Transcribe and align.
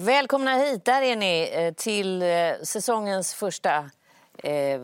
Välkomna 0.00 0.54
hit, 0.56 0.84
där 0.84 1.02
är 1.02 1.16
ni, 1.16 1.50
eh, 1.52 1.74
till 1.74 2.22
eh, 2.22 2.28
säsongens 2.62 3.34
första 3.34 3.90
eh, 4.42 4.80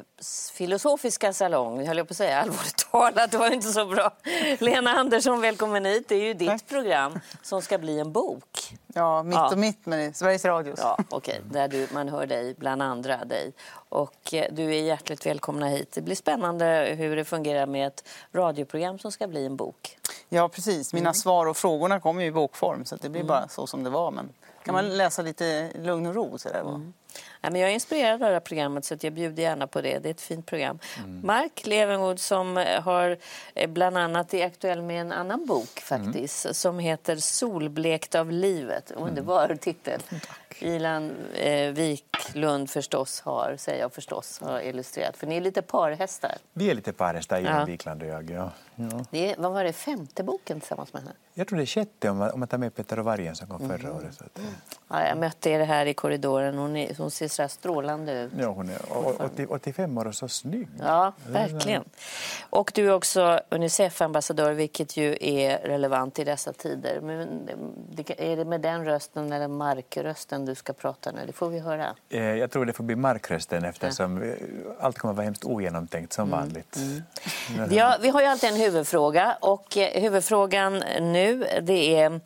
filosofiska 0.55 1.33
salong. 1.33 1.87
höll 1.87 1.97
jag 1.97 2.09
på 2.09 2.13
att 2.13 2.17
säga, 2.17 2.41
allvarligt 2.41 2.77
talat, 2.91 3.31
det 3.31 3.39
var 3.39 3.51
inte 3.55 3.69
så 3.69 3.87
bra. 3.87 4.11
Lena 4.59 4.91
Andersson, 4.91 5.41
välkommen 5.41 5.85
hit. 5.85 6.09
Det 6.09 6.15
är 6.15 6.21
ju 6.25 6.35
ditt 6.35 6.49
Tack. 6.49 6.69
program 6.69 7.21
som 7.43 7.63
ska 7.63 7.79
bli 7.79 8.01
en 8.01 8.13
bok. 8.13 8.75
Ja, 8.95 9.23
mitt 9.23 9.35
Ja. 9.35 9.51
och 9.53 9.59
mitt 9.59 9.87
med 9.87 10.17
Sveriges 10.17 10.45
Radio. 10.45 10.75
Ja, 10.79 10.99
okej, 11.11 11.41
där 11.51 11.69
du, 11.69 11.87
man 11.93 12.09
hör 12.09 12.27
dig, 12.27 12.55
bland 12.59 12.83
andra 12.83 13.25
dig. 13.25 13.53
Och 13.89 14.35
eh, 14.35 14.47
du 14.53 14.65
är 14.75 14.83
hjärtligt 14.83 15.27
välkomna 15.27 15.67
hit. 15.69 15.93
Det 15.93 16.01
blir 16.03 16.17
spännande 16.17 16.95
hur 16.99 17.17
det 17.17 17.25
fungerar 17.25 17.67
med 17.67 17.87
ett 17.87 18.09
radioprogram 18.33 18.99
som 18.99 19.13
ska 19.13 19.27
bli 19.27 19.47
en 19.47 19.57
bok. 19.57 19.99
Ja, 20.29 20.49
precis. 20.49 20.93
Mina 20.93 21.09
Mm. 21.09 21.15
svar 21.15 21.47
och 21.47 21.57
frågorna 21.57 22.01
kommer 22.01 22.23
ju 22.23 22.29
i 22.29 22.33
bokform 22.33 22.85
så 22.85 22.97
det 22.97 23.09
blir 23.09 23.25
bara 23.25 23.49
så 23.49 23.67
som 23.67 23.85
det 23.85 23.91
var. 23.91 24.11
Men 24.11 24.29
kan 24.65 24.75
man 24.75 24.97
läsa 24.97 25.23
lite 25.23 25.71
lugn 25.75 26.07
och 26.07 26.15
ro 26.15 26.39
så 26.39 26.49
där. 26.49 26.61
Mm. 26.61 26.93
Ja, 27.41 27.51
men 27.51 27.61
jag 27.61 27.71
är 27.71 27.75
inspirerad 27.75 28.13
av 28.23 28.29
det 28.29 28.35
här 28.35 28.41
programmet 28.41 28.85
så 28.85 28.95
att 28.95 29.05
jag 29.05 29.13
bjuder 29.13 29.43
gärna 29.43 29.67
på 29.67 29.81
det. 29.81 29.99
Det 29.99 30.09
är 30.09 30.11
ett 30.11 30.21
fint 30.21 30.47
program. 30.47 30.79
Mark 31.23 31.67
Levengood 31.67 32.21
som 32.21 32.57
eh, 32.59 32.83
har 32.83 33.17
eh, 33.55 33.71
bland 33.71 33.99
annat 33.99 34.35
är 34.35 34.47
aktuell 34.47 34.83
med 34.83 35.01
en 35.01 35.13
annan 35.13 35.47
bok 35.47 35.81
faktiskt 35.81 36.55
som 36.57 36.79
heter 36.79 37.17
Solblekt 37.17 38.15
av 38.15 38.31
livet. 38.33 38.91
Underbar 38.91 39.57
titel. 39.61 40.01
Ilan 40.59 41.17
eh, 41.35 41.73
Wiklund 41.73 42.71
förstås 42.71 43.21
har, 43.21 43.57
säger 43.59 43.81
jag 43.81 43.93
förstås, 43.93 44.41
har 44.41 44.61
illustrerat. 44.61 45.17
För 45.17 45.27
ni 45.27 45.37
är 45.37 45.41
lite 45.41 45.63
parhästar. 45.63 46.35
Vi 46.53 46.71
är 46.71 46.75
lite 46.75 46.93
parhästar, 46.93 47.39
Johan 47.39 47.59
Ja. 47.59 47.65
Wikland 47.65 48.03
och 48.03 48.09
jag. 48.09 48.31
Ja. 48.31 48.51
Ja. 48.75 49.05
Det 49.11 49.35
vad 49.39 49.53
var 49.53 49.65
det, 49.65 49.73
femte 49.73 50.23
boken 50.23 50.61
tillsammans 50.61 50.93
med 50.93 51.03
henne? 51.03 51.15
Jag 51.37 51.47
tror 51.49 51.57
det 51.57 51.63
är 51.63 51.67
sjätte 51.67 52.11
om 52.11 52.17
man, 52.19 52.31
om 52.31 52.39
man 52.41 52.49
tar 52.49 52.59
med 52.59 52.75
Peter 52.75 52.99
och 52.99 53.05
Vargen 53.05 53.37
som 53.37 53.47
kom 53.47 53.63
Mm. 53.65 53.79
förra 53.79 53.93
året. 53.93 54.15
Så 54.15 54.25
att, 54.25 54.41
Ja, 54.89 55.07
jag 55.09 55.19
mötte 55.19 55.51
er 55.51 55.61
här 55.65 55.87
i 55.87 55.95
korridoren. 55.95 56.59
Hon, 56.59 56.77
är, 56.77 56.95
hon 56.99 57.11
ser 57.11 57.29
så 57.29 57.49
strålande 57.49 58.13
ut. 58.23 58.33
ja, 58.39 58.49
hon 58.49 58.69
är 58.69 58.79
å- 58.93 59.15
80, 59.21 59.47
85 59.47 59.99
år 59.99 60.07
och 60.07 60.15
så 60.15 60.29
snygg. 60.29 60.69
Ja, 60.81 61.13
verkligen. 61.29 61.85
Och 62.51 62.73
du 62.75 62.87
är 62.89 62.93
också 62.93 63.41
Unicef-ambassadör, 63.51 64.53
vilket 64.53 64.97
ju 64.97 65.17
är 65.21 65.59
relevant 65.59 66.19
i 66.19 66.25
dessa 66.25 66.53
tider. 66.53 67.01
Men 67.01 67.49
är 68.19 68.37
det 68.37 68.45
med 68.45 68.61
den 68.61 68.85
rösten 68.85 69.33
eller 69.33 69.49
markrösten 69.49 70.45
du 70.47 70.55
ska 70.55 70.73
prata 70.73 71.13
nu? 71.13 71.21
Det 71.27 71.33
får 71.33 71.49
vi 71.49 71.59
höra. 71.59 71.95
Eh, 72.11 72.23
Jag 72.23 72.51
tror 72.51 72.67
det 72.67 72.73
får 72.73 72.85
bli 72.85 72.97
markrösten 72.97 73.65
eftersom 73.65 74.23
eh, 74.23 74.29
allt 74.81 74.99
kommer 74.99 75.13
att 75.13 75.17
vara 75.17 75.25
hemskt 75.25 75.45
ogenomtänkt 75.45 76.13
som 76.13 76.29
Mm, 76.29 76.41
vanligt. 76.41 76.79
Ja, 77.71 77.97
vi 78.03 78.09
har 78.09 78.21
ju 78.21 78.27
alltid 78.27 78.51
en 78.51 78.57
huvudfråga 78.57 79.37
och 79.41 79.77
eh, 79.77 80.03
huvudfrågan 80.03 80.83
nu 81.01 81.24
det 81.63 81.97
är 82.01 82.21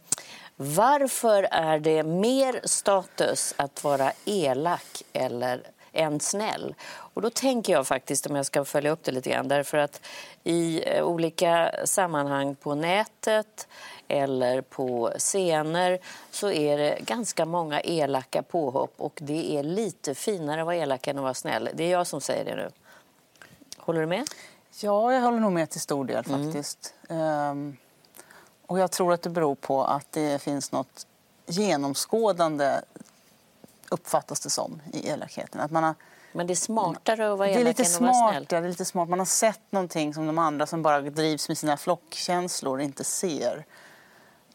varför 0.57 1.43
är 1.51 1.79
det 1.79 2.03
mer 2.03 2.61
status 2.65 3.55
att 3.57 3.85
vara 3.85 4.13
elak 4.25 5.03
eller 5.13 5.63
än 5.93 6.21
snäll? 6.21 6.75
Och 6.91 7.23
då 7.23 7.31
tänker 7.31 7.73
jag 7.73 7.87
faktiskt, 7.87 8.27
om 8.27 8.37
jag 8.37 8.47
ska 8.47 8.65
följa 8.65 8.91
upp 8.91 9.05
det 9.05 9.13
lite 9.13 9.31
grann, 9.31 9.49
därför 9.49 9.79
att 9.79 10.01
i 10.45 10.83
eh, 10.87 11.05
olika 11.05 11.73
sammanhang 11.85 12.55
på 12.55 12.75
nätet 12.75 13.69
eller 14.09 14.61
på 14.61 15.13
scener 15.19 15.99
så 16.31 16.51
är 16.51 16.79
det 16.79 16.99
ganska 17.01 17.45
många 17.45 17.81
elaka 17.81 18.43
påhopp 18.43 18.95
och 18.97 19.19
det 19.23 19.57
är 19.57 19.63
lite 19.63 20.15
finare 20.15 20.61
att 20.61 20.67
vara 20.67 20.77
elak 20.77 21.07
än 21.07 21.17
att 21.19 21.23
vara 21.23 21.35
snäll. 21.35 21.69
Det 21.75 21.85
är 21.85 21.91
jag 21.91 22.07
som 22.07 22.21
säger 22.21 22.45
det 22.45 22.57
nu. 22.57 22.69
Håller 23.77 24.01
du 24.01 24.07
med? 24.07 24.27
Ja, 24.81 25.13
jag 25.15 25.21
håller 25.21 25.41
nog 25.41 25.53
med 25.53 25.71
till 25.71 25.81
stor 25.81 26.05
del 26.05 26.25
Mm. 26.29 26.45
faktiskt. 26.45 26.95
Och 28.69 28.79
jag 28.79 28.91
tror 28.91 29.13
att 29.13 29.23
det 29.23 29.31
beror 29.31 29.55
på 29.55 29.85
att 29.85 30.13
det 30.13 30.43
finns 30.43 30.73
något 30.73 31.07
genomskådande 31.47 32.81
uppfattas 33.91 34.41
det 34.41 34.51
som 34.51 34.83
i 34.93 35.09
elakheten. 35.09 35.61
Att 35.61 35.71
man 35.71 35.85
har, 35.85 35.95
Men 36.33 36.47
det 36.47 36.53
är 36.53 36.55
smartare 36.55 37.33
att 37.33 37.39
vara 37.39 37.49
det 37.49 37.55
är 37.55 37.61
elak 37.61 37.79
lite 37.79 37.83
än 37.83 37.95
att 38.09 38.15
vara 38.17 38.31
snäll. 38.31 38.47
det 38.49 38.57
är 38.57 38.69
lite 38.69 38.85
smart. 38.85 39.09
Man 39.09 39.19
har 39.19 39.27
sett 39.27 39.61
någonting 39.73 40.15
som 40.15 40.27
de 40.27 40.39
andra 40.39 40.67
som 40.67 40.83
bara 40.83 41.01
drivs 41.01 41.49
med 41.49 41.59
sina 41.59 41.77
flockkänslor 41.77 42.81
inte 42.81 43.05
ser. 43.05 43.65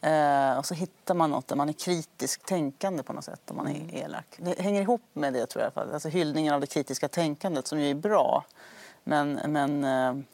Eh, 0.00 0.58
och 0.58 0.66
så 0.66 0.74
hittar 0.74 1.14
man 1.14 1.30
något 1.30 1.48
där 1.48 1.56
man 1.56 1.68
är 1.68 1.72
kritiskt 1.72 2.46
tänkande 2.46 3.02
på 3.02 3.12
något 3.12 3.24
sätt 3.24 3.50
om 3.50 3.56
man 3.56 3.66
är 3.66 3.74
Mm. 3.74 3.90
elak. 3.94 4.36
Det 4.38 4.60
hänger 4.60 4.82
ihop 4.82 5.02
med 5.12 5.32
det 5.32 5.46
tror 5.46 5.70
jag. 5.74 5.92
Alltså 5.92 6.08
hyllningen 6.08 6.54
av 6.54 6.60
det 6.60 6.66
kritiska 6.66 7.08
tänkandet 7.08 7.66
som 7.66 7.80
ju 7.80 7.90
är 7.90 7.94
bra. 7.94 8.44
Men, 9.04 9.40
men 9.46 9.84
eh, 9.84 10.24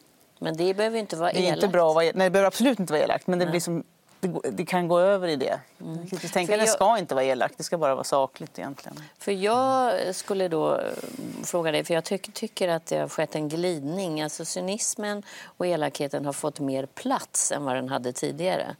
Men 0.43 0.56
det 0.56 0.75
behöver 0.75 0.99
inte 0.99 1.17
vara 1.17 1.33
det 1.33 1.39
är 1.39 1.43
elakt. 1.43 1.56
inte 1.56 1.69
bra 1.69 1.93
nej, 1.95 2.12
det 2.12 2.31
behöver 2.31 2.47
absolut 2.47 2.81
inte 2.81 2.93
vara 2.93 3.03
elakt 3.03 3.27
men 3.27 3.39
det, 3.39 3.47
blir 3.47 3.61
som, 3.61 3.84
det, 4.21 4.51
det 4.51 4.65
kan 4.65 4.89
gå 4.89 4.99
över 4.99 5.28
i 5.28 5.37
det. 5.37 5.61
Mm. 5.81 6.06
jag- 6.67 6.69
ska 6.69 6.99
inte 6.99 7.15
vara 7.15 7.25
elakt, 7.25 7.55
det 7.59 7.65
ska 7.65 7.78
bara 7.78 7.95
vara 7.95 8.05
sakligt 8.05 8.59
egentligen. 8.59 9.03
För 9.19 9.33
jag 9.33 9.95
skulle 10.15 10.49
då 10.49 10.75
eh, 10.75 10.81
fråga 11.45 11.73
dig, 11.73 11.84
för 11.84 11.95
jag 11.95 12.05
tyck, 12.05 12.34
tycker 12.34 12.69
att 12.69 12.87
det 12.87 12.99
har 12.99 13.09
skett 13.09 13.34
en 13.34 13.49
glidning. 13.49 14.23
Alltså 14.23 14.45
cynismen 14.45 15.23
och 15.45 15.67
elakheten 15.67 16.25
har 16.27 16.33
fått 16.33 16.61
mer 16.61 16.87
plats 16.87 17.53
än 17.53 17.65
vad 17.65 17.77
den 17.77 17.89
hade 17.89 18.12
tidigare. 18.12 18.77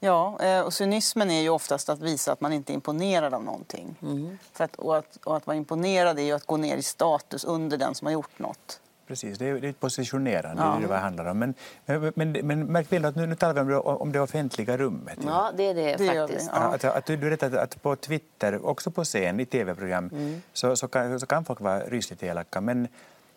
Ja, 0.00 0.38
eh, 0.42 0.60
och 0.60 0.74
cynismen 0.74 1.30
är 1.30 1.40
ju 1.40 1.48
oftast 1.48 1.88
att 1.88 2.00
visa 2.00 2.32
att 2.32 2.40
man 2.40 2.52
inte 2.52 2.72
är 2.72 2.74
imponerad 2.74 3.34
av 3.34 3.44
någonting. 3.44 3.96
Mm. 4.02 4.38
För 4.52 4.64
att, 4.64 4.76
och, 4.76 4.96
att, 4.96 5.18
och 5.24 5.36
att 5.36 5.46
vara 5.46 5.56
imponerad 5.56 6.18
är 6.18 6.22
ju 6.22 6.32
att 6.32 6.46
gå 6.46 6.56
ner 6.56 6.76
i 6.76 6.82
status 6.82 7.44
under 7.44 7.76
den 7.76 7.94
som 7.94 8.06
har 8.06 8.12
gjort 8.12 8.38
något. 8.38 8.80
Precis, 9.06 9.38
det 9.38 9.46
är, 9.48 9.54
det 9.60 9.66
är 9.66 9.70
ett 9.70 9.80
positionerande, 9.80 10.62
Ja. 10.62 10.68
det 10.70 10.76
är 10.76 10.80
det 10.80 10.86
vad 10.86 10.96
det 10.96 11.00
handlar 11.00 11.24
om. 11.24 11.38
Men, 11.38 11.54
men, 11.86 12.12
men, 12.14 12.32
men 12.46 12.66
märk 12.66 12.92
väl 12.92 13.04
att 13.04 13.16
nu, 13.16 13.26
nu 13.26 13.34
talar 13.34 13.54
vi 13.54 13.60
om 13.60 13.68
det, 13.68 13.76
om 13.78 14.12
det 14.12 14.20
offentliga 14.20 14.76
rummet. 14.76 15.18
Ja, 15.26 15.52
det 15.56 15.62
är 15.70 15.74
det, 15.74 15.96
Det 15.96 16.06
faktiskt. 16.20 16.50
ja. 16.54 16.74
Att, 16.74 16.84
att, 16.84 17.06
du, 17.06 17.16
du 17.16 17.30
vet 17.30 17.42
att, 17.42 17.54
att 17.54 17.82
på 17.82 17.96
Twitter, 17.96 18.66
också 18.66 18.90
på 18.90 19.04
scen, 19.04 19.40
i 19.40 19.44
tv-program, 19.46 20.08
Mm. 20.12 20.42
så, 20.52 20.76
så, 20.76 20.88
kan, 20.88 21.20
så 21.20 21.26
kan 21.26 21.44
folk 21.44 21.60
vara 21.60 21.80
rysligt 21.80 22.22
elaka. 22.22 22.60
Men 22.60 22.88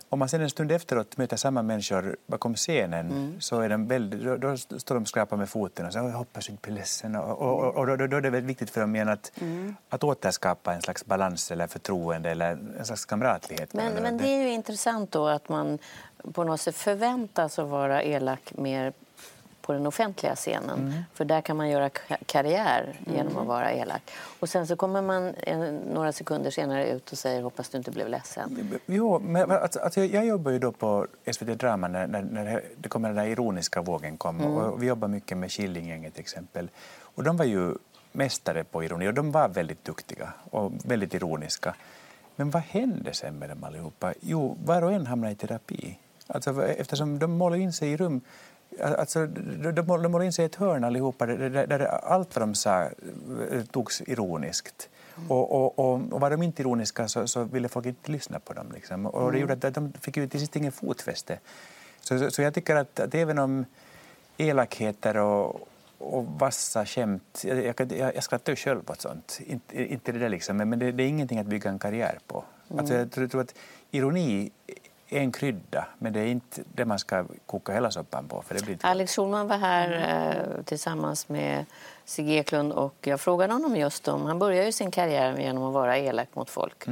om 0.09 0.20
man 0.20 0.30
sen 0.30 0.42
en 0.42 0.50
stund 0.50 0.72
efteråt 0.72 1.18
möter 1.18 1.38
samma 1.38 1.62
människor 1.62 2.16
bakom 2.28 2.56
scenen 2.56 3.12
Mm. 3.12 3.42
så 3.42 3.59
är 3.62 3.70
de 3.70 3.88
väldigt, 3.88 4.24
då, 4.24 4.38
då 4.38 4.58
står 4.58 4.96
de 4.96 5.02
och 5.02 5.08
skrapar 5.08 5.38
med 5.38 5.50
foten 5.50 5.86
och 5.86 5.94
säger 5.94 6.06
jag 6.09 6.18
hoppas 6.18 6.46
du 6.46 6.52
inte 6.52 6.62
blir 6.70 6.75
ledsen. 6.80 7.16
Och, 7.16 7.42
och, 7.42 7.59
och, 7.64 7.75
och 7.75 7.88
då, 7.88 8.08
då 8.08 8.18
är 8.18 8.22
det 8.22 8.30
väldigt 8.30 8.50
viktigt 8.50 8.70
för 8.70 8.81
dem 8.81 8.96
igen 8.96 9.09
att, 9.09 9.31
Mm. 9.42 9.75
att 9.90 10.03
återskapa 10.03 10.74
en 10.74 10.81
slags 10.81 11.06
balans 11.06 11.52
eller 11.52 11.68
förtroende 11.68 12.30
eller 12.30 12.58
en 12.80 12.86
slags 12.86 13.06
kamratlighet. 13.06 13.74
Men, 13.74 13.94
men 13.94 14.18
det 14.18 14.28
är 14.28 14.42
ju 14.44 14.50
intressant 14.52 15.12
då 15.12 15.28
att 15.28 15.50
man 15.50 15.80
på 16.34 16.44
något 16.44 16.62
sätt 16.62 16.76
förväntas 16.76 17.59
att 17.59 17.68
vara 17.68 18.03
elak 18.03 18.53
mer 18.58 18.94
på 19.69 19.74
den 19.74 19.88
offentliga 19.88 20.35
scenen. 20.35 20.80
Mm. 20.80 20.94
För 21.13 21.25
där 21.25 21.41
kan 21.41 21.57
man 21.57 21.69
göra 21.69 21.90
ka- 21.90 22.24
karriär 22.25 23.00
genom 23.06 23.38
att 23.38 23.47
vara 23.47 23.72
elak. 23.72 24.02
Och 24.40 24.50
sen 24.50 24.68
så 24.68 24.75
kommer 24.75 25.02
man 25.02 25.34
en, 25.38 25.75
några 25.75 26.12
sekunder 26.12 26.52
senare 26.52 26.90
ut 26.90 27.12
och 27.12 27.18
säger 27.18 27.41
hoppas 27.41 27.69
du 27.69 27.78
inte 27.78 27.91
blev 27.91 28.09
ledsen. 28.09 28.79
Jo, 28.85 29.19
men 29.19 29.52
alltså, 29.52 30.03
jag 30.03 30.25
jobbar 30.25 30.52
ju 30.52 30.59
då 30.59 30.72
på 30.72 31.08
SVT 31.31 31.59
Drama 31.59 31.88
när, 31.88 32.08
när, 32.08 32.22
när 32.22 32.64
det 32.78 32.90
kommer 32.90 33.09
den 33.09 33.17
där 33.17 33.26
ironiska 33.26 33.82
vågen 33.82 34.17
kom. 34.17 34.41
Och 34.41 34.84
vi 34.84 34.88
jobbar 34.88 35.08
mycket 35.08 35.38
med 35.38 35.52
Killinggänget 35.52 36.14
till 36.14 36.22
exempel. 36.22 36.70
Och 37.02 37.23
de 37.23 37.38
var 37.38 37.46
ju 37.46 37.73
mästare 38.11 38.64
på 38.64 38.84
ironi 38.84 39.08
och 39.08 39.14
de 39.14 39.32
var 39.32 39.49
väldigt 39.49 39.85
duktiga 39.85 40.34
och 40.49 40.72
väldigt 40.85 41.14
ironiska. 41.14 41.76
Men 42.35 42.49
vad 42.49 42.61
hände 42.61 43.14
sen 43.14 43.40
med 43.40 43.49
dem 43.49 43.64
allihopa? 43.64 44.14
Jo, 44.22 44.58
var 44.66 44.82
och 44.82 44.91
en 44.93 45.05
hamnade 45.05 45.34
i 45.34 45.35
terapi. 45.35 45.99
Alltså, 46.28 46.66
eftersom 46.66 47.20
de 47.20 47.32
målade 47.32 47.61
in 47.61 47.73
sig 47.73 47.91
i 47.91 47.97
rum 47.97 48.22
Alltså, 48.81 49.27
de, 49.27 49.71
de 49.71 49.81
målade 49.81 50.03
de 50.03 50.11
målade 50.11 50.25
in 50.25 50.33
sig 50.33 50.43
i 50.43 50.45
ett 50.45 50.55
hörn 50.55 50.83
allihopa 50.83 51.25
där, 51.25 51.67
där, 51.67 51.79
allt 51.85 52.35
vad 52.35 52.41
de 52.41 52.55
sa 52.55 52.83
eh, 52.83 53.63
togs 53.71 54.01
ironiskt. 54.01 54.89
Och, 55.27 55.51
och, 55.51 55.79
och, 55.79 56.01
och 56.11 56.21
var 56.21 56.29
de 56.29 56.43
inte 56.43 56.61
ironiska 56.61 57.07
så, 57.07 57.27
så 57.27 57.43
ville 57.43 57.69
folk 57.69 57.85
inte 57.85 58.11
lyssna 58.11 58.39
på 58.39 58.53
dem. 58.53 58.71
Liksom. 58.73 59.05
Och 59.05 59.31
det 59.31 59.39
gjorde 59.39 59.67
att 59.67 59.73
de 59.73 59.93
fick 60.01 60.17
ju 60.17 60.27
till 60.27 60.39
sist 60.39 60.55
ingen 60.55 60.71
fotfäste. 60.71 61.39
Så, 62.01 62.19
så, 62.19 62.31
så 62.31 62.41
jag 62.41 62.53
tycker 62.53 62.75
att, 62.75 62.99
att 62.99 63.16
även 63.16 63.39
om 63.39 63.66
elakheter 64.37 65.17
och, 65.17 65.67
och 65.97 66.25
vassa 66.25 66.85
skämt... 66.85 67.43
Jag, 67.43 67.66
jag, 67.66 67.91
jag, 68.16 68.23
skrattar 68.23 68.51
ju 68.51 68.55
själv 68.55 68.81
åt 68.87 69.01
sånt. 69.01 69.39
Inte, 69.45 69.83
inte 69.83 70.11
det 70.11 70.19
där 70.19 70.29
liksom, 70.29 70.57
men 70.57 70.79
det, 70.79 70.91
det 70.91 71.03
är 71.03 71.07
ingenting 71.07 71.39
att 71.39 71.47
bygga 71.47 71.69
en 71.69 71.79
karriär 71.79 72.19
på. 72.27 72.43
Alltså, 72.77 72.93
jag 72.93 73.11
tror, 73.11 73.27
tror 73.27 73.41
att 73.41 73.55
ironi 73.91 74.51
en 75.09 75.32
krydda, 75.32 75.88
men 75.97 76.14
det 76.14 76.20
är 76.20 76.28
inte 76.28 76.61
det 76.73 76.85
man 76.85 77.00
ska 77.00 77.26
koka 77.46 77.73
hela 77.73 77.91
soppan 77.91 78.28
på. 78.28 78.41
För 78.41 78.56
det 78.56 78.61
blir 78.64 78.73
inte 78.73 78.88
Alex 78.88 79.16
Schulman 79.16 79.47
var 79.47 79.58
här 79.58 79.91
eh, 80.58 80.64
tillsammans 80.64 81.29
med 81.29 81.66
Sigge 82.06 82.34
Eklund 82.34 82.73
och 82.73 82.96
jag 83.02 83.22
frågade 83.22 83.53
honom 83.53 83.76
just 83.76 84.08
om... 84.08 84.26
Han 84.26 84.40
började 84.40 84.66
ju 84.66 84.72
sin 84.72 84.91
karriär 84.91 85.38
genom 85.38 85.64
att 85.64 85.73
vara 85.73 85.97
elak 85.97 86.28
mot 86.34 86.50
folk 86.50 86.85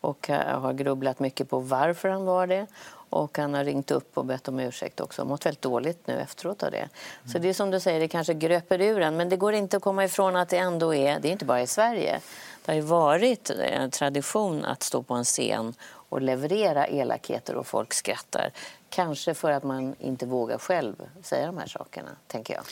och 0.00 0.30
eh, 0.30 0.60
har 0.60 0.72
grubblat 0.72 1.18
mycket 1.18 1.50
på 1.50 1.58
varför 1.58 2.08
han 2.08 2.24
var 2.24 2.46
det. 2.46 2.66
Och 3.10 3.38
han 3.38 3.54
har 3.54 3.64
ringt 3.64 3.90
upp 3.90 4.18
och 4.18 4.24
bett 4.24 4.48
om 4.48 4.60
ursäkt 4.60 5.00
också. 5.00 5.24
Mått 5.24 5.46
väldigt 5.46 5.62
dåligt 5.62 6.06
nu 6.06 6.18
efteråt 6.18 6.62
av 6.62 6.70
det. 6.70 6.88
Så 7.32 7.38
det 7.38 7.48
är 7.48 7.54
som 7.54 7.70
du 7.70 7.80
säger, 7.80 8.00
det 8.00 8.08
kanske 8.08 8.34
gröper 8.34 8.80
ur 8.80 9.00
en. 9.00 9.16
Men 9.16 9.28
det 9.28 9.36
går 9.36 9.52
inte 9.52 9.76
att 9.76 9.82
komma 9.82 10.04
ifrån 10.04 10.36
att 10.36 10.48
det 10.48 10.56
ändå 10.56 10.94
är, 10.94 11.20
det 11.20 11.28
är 11.28 11.32
inte 11.32 11.44
bara 11.44 11.62
i 11.62 11.66
Sverige. 11.66 12.20
Det 12.64 12.74
har 12.74 12.80
varit 12.80 13.50
en 13.50 13.90
tradition 13.90 14.64
att 14.64 14.82
stå 14.82 15.02
på 15.02 15.14
en 15.14 15.24
scen 15.24 15.74
och 16.12 16.22
leverera 16.22 16.86
elakheter 16.86 17.56
och 17.56 17.66
folk 17.66 17.94
skrattar. 17.94 18.52
Kanske 18.88 19.34
för 19.34 19.50
att 19.50 19.62
man 19.62 19.94
inte 19.98 20.26
vågar 20.26 20.58
själv 20.58 20.94
säga 21.22 21.46
de 21.46 21.58
här 21.58 21.66
sakerna, 21.66 22.08
tänker 22.26 22.54
jag. 22.54 22.64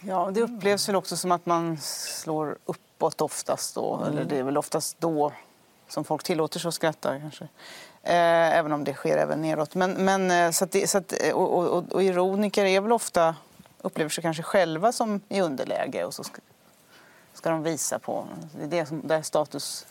Ja, 0.00 0.30
det 0.34 0.40
upplevs 0.40 0.88
väl 0.88 0.96
också 0.96 1.16
som 1.16 1.32
att 1.32 1.46
man 1.46 1.78
slår 1.80 2.58
uppåt 2.64 3.20
oftast 3.20 3.74
då. 3.74 3.94
Mm. 3.94 4.08
Eller 4.08 4.24
det 4.24 4.38
är 4.38 4.42
väl 4.42 4.58
oftast 4.58 5.00
då 5.00 5.32
som 5.88 6.04
folk 6.04 6.22
tillåter 6.22 6.60
sig 6.60 6.68
att 6.68 6.74
skratta 6.74 7.20
kanske. 7.20 7.44
Eh, 8.02 8.58
även 8.58 8.72
om 8.72 8.84
det 8.84 8.94
sker 8.94 9.16
även 9.16 9.42
neråt. 9.42 9.74
Men, 9.74 9.92
men, 9.92 10.30
eh, 10.30 10.50
så 10.50 10.64
det, 10.64 10.90
så 10.90 10.98
att, 10.98 11.14
eh, 11.20 11.34
och, 11.34 11.76
och, 11.76 11.92
och 11.92 12.02
ironiker 12.02 12.64
är 12.64 12.80
väl 12.80 12.92
ofta, 12.92 13.36
upplever 13.82 14.10
sig 14.10 14.22
kanske 14.22 14.42
själva 14.42 14.92
som 14.92 15.20
i 15.28 15.40
underläge 15.40 16.04
och 16.04 16.14
så 16.14 16.24
ska, 16.24 16.40
ska 17.34 17.50
de 17.50 17.62
visa 17.62 17.98
på, 17.98 18.26
det 18.58 18.62
är 18.62 18.66
det 18.66 18.86
som, 18.86 19.08
där 19.08 19.22
status, 19.22 19.86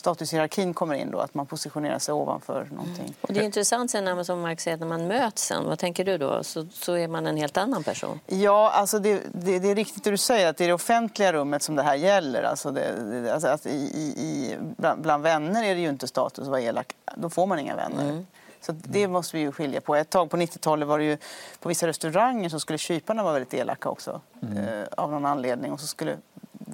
statushierarkin 0.00 0.74
kommer 0.74 0.94
in 0.94 1.10
då, 1.10 1.18
att 1.18 1.34
man 1.34 1.46
positionerar 1.46 1.98
sig 1.98 2.14
ovanför 2.14 2.68
någonting. 2.70 3.14
Och 3.20 3.32
det 3.32 3.40
är 3.40 3.44
intressant 3.44 3.90
sen 3.90 4.04
när 4.04 4.14
man, 4.14 4.24
som 4.24 4.40
Mark 4.40 4.60
säger, 4.60 4.76
när 4.76 4.86
man 4.86 5.06
möts 5.06 5.44
sen, 5.44 5.64
vad 5.66 5.78
tänker 5.78 6.04
du 6.04 6.18
då? 6.18 6.44
Så, 6.44 6.66
så 6.72 6.94
är 6.94 7.08
man 7.08 7.26
en 7.26 7.36
helt 7.36 7.56
annan 7.56 7.84
person. 7.84 8.20
Ja, 8.26 8.70
alltså 8.70 8.98
det, 8.98 9.22
det, 9.32 9.58
det 9.58 9.70
är 9.70 9.74
riktigt 9.74 10.04
det 10.04 10.10
du 10.10 10.16
säger, 10.16 10.48
att 10.50 10.56
det 10.56 10.64
är 10.64 10.68
det 10.68 10.74
offentliga 10.74 11.32
rummet 11.32 11.62
som 11.62 11.76
det 11.76 11.82
här 11.82 11.94
gäller. 11.94 12.42
Alltså 12.42 12.70
det, 12.70 12.92
det, 13.10 13.34
alltså 13.34 13.48
att 13.48 13.66
i, 13.66 13.70
i, 13.70 14.56
bland, 14.76 15.02
bland 15.02 15.22
vänner 15.22 15.64
är 15.64 15.74
det 15.74 15.80
ju 15.80 15.88
inte 15.88 16.08
status 16.08 16.42
att 16.42 16.50
vara 16.50 16.60
elak. 16.60 16.96
Då 17.16 17.30
får 17.30 17.46
man 17.46 17.58
inga 17.58 17.76
vänner. 17.76 18.24
Så 18.60 18.72
det 18.72 19.08
måste 19.08 19.36
vi 19.36 19.42
ju 19.42 19.52
skilja 19.52 19.80
på. 19.80 19.94
Ett 19.96 20.10
tag 20.10 20.30
på 20.30 20.36
90-talet 20.36 20.88
var 20.88 20.98
det 20.98 21.04
ju 21.04 21.16
på 21.60 21.68
vissa 21.68 21.86
restauranger 21.86 22.48
så 22.48 22.60
skulle 22.60 22.78
kyparna 22.78 23.22
vara 23.22 23.32
väldigt 23.32 23.54
elaka 23.54 23.88
också. 23.88 24.20
Eh, 24.42 24.84
av 24.96 25.10
någon 25.10 25.26
anledning. 25.26 25.72
Och 25.72 25.80
så 25.80 25.86
skulle, 25.86 26.16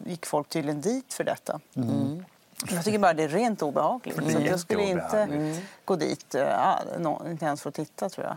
gick 0.06 0.26
folk 0.26 0.48
tydligen 0.48 0.80
dit 0.80 1.14
för 1.14 1.24
detta. 1.24 1.60
Jag 2.70 2.84
tycker 2.84 2.98
bara 2.98 3.14
det 3.14 3.22
är 3.22 3.28
rent 3.28 3.62
obehagligt. 3.62 4.18
är 4.18 4.30
Så 4.30 4.38
att 4.38 4.46
jag 4.46 4.60
skulle 4.60 4.82
inte 4.82 5.02
jätteobehagligt. 5.04 5.62
gå 5.84 5.96
dit, 5.96 6.34
eh, 6.34 7.30
inte 7.30 7.44
ens 7.44 7.62
för 7.62 7.68
att 7.68 7.74
titta 7.74 8.08
tror 8.08 8.26
jag. 8.26 8.36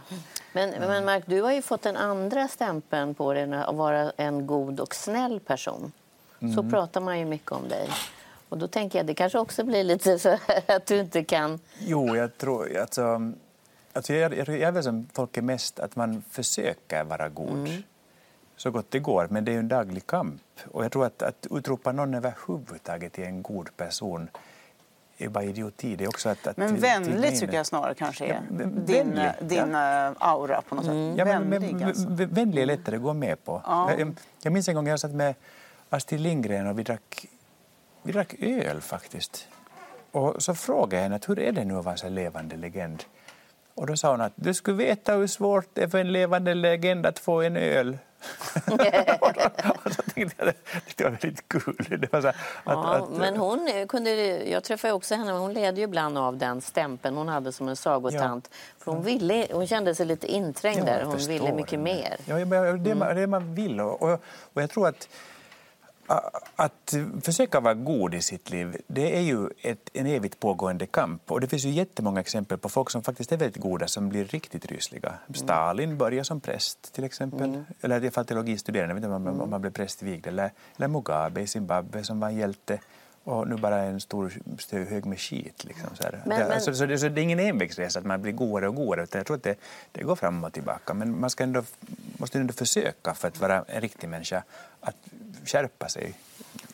Men, 0.53 0.69
men 0.69 1.05
Mark, 1.05 1.23
du 1.25 1.41
har 1.41 1.51
ju 1.51 1.61
fått 1.61 1.81
den 1.81 1.97
andra 1.97 2.47
stämpeln 2.47 3.15
på 3.15 3.33
dig 3.33 3.53
att 3.53 3.75
vara 3.75 4.11
en 4.17 4.47
god 4.47 4.79
och 4.79 4.95
snäll 4.95 5.39
person. 5.39 5.91
Så 6.55 6.63
pratar 6.69 7.01
man 7.01 7.19
ju 7.19 7.25
mycket 7.25 7.51
om 7.51 7.69
dig. 7.69 7.89
Och 8.49 8.57
då 8.57 8.67
tänker 8.67 8.99
jag 8.99 9.05
det 9.05 9.13
kanske 9.13 9.39
också 9.39 9.63
blir 9.63 9.83
lite 9.83 10.19
så 10.19 10.29
här 10.29 10.75
att 10.75 10.85
du 10.85 10.99
inte 10.99 11.23
kan... 11.23 11.59
Jo, 11.79 12.15
jag 12.15 12.37
tror... 12.37 12.77
Alltså, 12.77 13.31
alltså 13.93 14.13
jag, 14.13 14.37
jag, 14.37 14.47
jag 14.49 14.61
är 14.61 14.71
väl 14.71 14.83
som 14.83 15.07
folk 15.13 15.37
är 15.37 15.41
mest 15.41 15.79
att 15.79 15.95
man 15.95 16.23
försöker 16.31 17.03
vara 17.03 17.29
god 17.29 17.83
så 18.59 18.71
gott 18.71 18.91
det 18.91 18.99
går, 18.99 19.27
men 19.29 19.45
det 19.45 19.53
är 19.53 19.59
en 19.59 19.67
daglig 19.67 20.07
kamp. 20.07 20.41
Och 20.71 20.83
jag 20.83 20.91
tror 20.91 21.05
att, 21.05 21.23
att 21.23 21.47
utropa 21.51 21.91
någon 21.91 22.13
överhuvudtaget 22.13 23.13
till 23.13 23.23
en 23.23 23.41
god 23.41 23.77
person 23.77 24.29
är 25.17 25.29
bara 25.29 25.43
idioti. 25.43 25.95
Det 25.95 26.03
är 26.03 26.07
också 26.07 26.29
att, 26.29 26.47
att 26.47 26.57
Men 26.57 26.75
vänligt 26.75 27.39
tycker 27.39 27.53
jag 27.53 27.65
snarare 27.65 27.93
kanske 27.93 28.25
är 28.25 28.41
Ja, 28.49 28.65
din, 28.65 29.19
din 29.41 29.75
eh, 29.75 30.11
aura 30.17 30.61
på 30.61 30.75
något 30.75 30.85
sätt. 30.85 30.93
Ja, 31.17 31.25
men, 31.25 31.49
Vänlig 31.49 31.83
alltså. 31.83 32.07
vänlig 32.09 32.61
är 32.61 32.65
lättare 32.65 32.95
att 32.95 33.01
gå 33.01 33.13
med 33.13 33.45
på. 33.45 33.61
Ja. 33.65 33.91
Jag, 33.97 34.15
jag 34.41 34.53
minns 34.53 34.69
en 34.69 34.75
gång 34.75 34.87
jag 34.87 34.99
satt 34.99 35.11
med 35.11 35.35
Astrid 35.89 36.21
Lindgren 36.21 36.67
och 36.67 36.79
vi 36.79 36.83
drack, 36.83 37.25
vi 38.03 38.11
drack 38.11 38.35
öl 38.39 38.81
faktiskt. 38.81 39.47
Och 40.11 40.43
så 40.43 40.55
frågade 40.55 40.95
jag 40.95 41.03
henne 41.03 41.15
att 41.15 41.29
hur 41.29 41.39
är 41.39 41.51
det 41.51 41.65
nu 41.65 41.77
att 41.77 41.85
vara 41.85 41.95
en 42.03 42.15
levande 42.15 42.55
legend. 42.57 43.03
Och 43.73 43.87
då 43.87 43.97
sa 43.97 44.11
hon 44.11 44.21
att 44.21 44.33
du 44.35 44.53
skulle 44.53 44.77
veta 44.77 45.13
hur 45.13 45.27
svårt 45.27 45.67
det 45.73 45.83
är 45.83 45.87
för 45.87 45.97
en 45.97 46.11
levande 46.11 46.53
legend 46.53 47.05
att 47.05 47.19
få 47.19 47.41
en 47.41 47.57
öl. 47.57 47.97
Och 49.85 49.93
så 49.93 50.01
tänkte 50.01 50.35
jag 50.45 50.53
det 50.95 51.03
var 51.03 51.11
väldigt 51.11 51.47
kul. 51.49 51.75
Det 51.99 52.13
var 52.13 52.21
så 52.21 52.27
att, 52.27 52.35
Ja, 52.65 52.95
att, 52.95 53.09
men 53.09 53.37
hon 53.37 53.85
kunde, 53.89 54.11
jag 54.49 54.63
träffade 54.63 54.93
också 54.93 55.15
henne, 55.15 55.31
hon 55.31 55.53
led 55.53 55.77
ju 55.77 55.83
ibland 55.83 56.17
av 56.17 56.37
den 56.37 56.61
stämpeln 56.61 57.17
hon 57.17 57.27
hade 57.27 57.51
som 57.51 57.67
en 57.67 57.75
sagotant. 57.75 58.49
För 58.79 58.91
hon, 58.91 59.03
ville, 59.03 59.47
hon 59.51 59.67
kände 59.67 59.95
sig 59.95 60.05
lite 60.05 60.27
inträngd 60.27 60.79
Ja, 60.79 60.83
där, 60.85 61.03
hon 61.03 61.17
ville 61.17 61.53
mycket 61.53 61.71
det. 61.71 61.77
mer. 61.77 62.17
Ja, 62.25 62.35
det, 62.35 62.91
är 62.91 62.95
man, 62.95 63.15
det 63.15 63.27
man 63.27 63.55
vill. 63.55 63.79
Och, 63.81 64.01
och, 64.01 64.11
och 64.53 64.61
jag 64.61 64.69
tror 64.69 64.87
att, 64.87 65.07
att 66.55 66.95
försöka 67.21 67.59
vara 67.59 67.73
god 67.73 68.13
i 68.13 68.21
sitt 68.21 68.49
liv, 68.49 68.77
det 68.87 69.17
är 69.17 69.21
ju 69.21 69.49
ett, 69.61 69.89
en 69.93 70.05
evigt 70.05 70.39
pågående 70.39 70.85
kamp. 70.85 71.31
Och 71.31 71.41
det 71.41 71.47
finns 71.47 71.65
ju 71.65 71.69
jättemånga 71.69 72.19
exempel 72.19 72.57
på 72.57 72.69
folk 72.69 72.89
som 72.89 73.03
faktiskt 73.03 73.31
är 73.31 73.37
väldigt 73.37 73.61
goda 73.61 73.87
som 73.87 74.09
blir 74.09 74.25
riktigt 74.25 74.65
rysliga. 74.65 75.13
Stalin 75.33 75.97
började 75.97 76.25
som 76.25 76.39
präst 76.39 76.93
till 76.93 77.03
exempel. 77.03 77.63
Eller 77.81 77.95
i 77.95 78.01
alla 78.01 78.11
fall 78.11 78.25
teologistuderande, 78.25 78.91
jag 78.91 78.95
vet 78.95 79.03
inte 79.03 79.29
om, 79.31 79.41
om 79.41 79.51
han 79.51 79.61
blev 79.61 79.71
prästvigd. 79.71 80.27
Eller, 80.27 80.51
eller 80.77 80.87
Mugabe 80.87 81.41
i 81.41 81.47
Zimbabwe 81.47 82.03
som 82.03 82.19
var 82.19 82.27
en 82.29 82.35
hjälte. 82.35 82.79
Och 83.23 83.47
nu 83.47 83.55
bara 83.55 83.77
en 83.77 83.99
stor 83.99 84.31
hög 84.89 85.05
med 85.05 85.19
skit. 85.19 85.63
Liksom, 85.63 85.89
så. 85.93 86.03
Men- 86.25 86.39
det, 86.39 86.47
men- 86.47 86.61
så, 86.61 86.73
så, 86.73 86.85
det, 86.85 86.99
så 86.99 87.09
det 87.09 87.21
är 87.21 87.23
ingen 87.23 87.39
envägsresa 87.39 87.99
att 87.99 88.05
man 88.05 88.21
blir 88.21 88.31
godare 88.31 88.67
och 88.67 88.75
godare. 88.75 89.03
Utan 89.03 89.19
jag 89.19 89.25
tror 89.25 89.37
att 89.37 89.43
det, 89.43 89.55
det 89.91 90.03
går 90.03 90.15
fram 90.15 90.43
och 90.43 90.53
tillbaka. 90.53 90.93
Men 90.93 91.19
man 91.19 91.29
ska 91.29 91.43
ändå, 91.43 91.63
måste 92.17 92.39
ändå 92.39 92.53
försöka 92.53 93.13
för 93.13 93.27
att 93.27 93.39
vara 93.41 93.63
en 93.67 93.81
riktig 93.81 94.09
människa 94.09 94.43
att 94.81 94.95
skärpa 95.49 95.89
sig. 95.89 96.13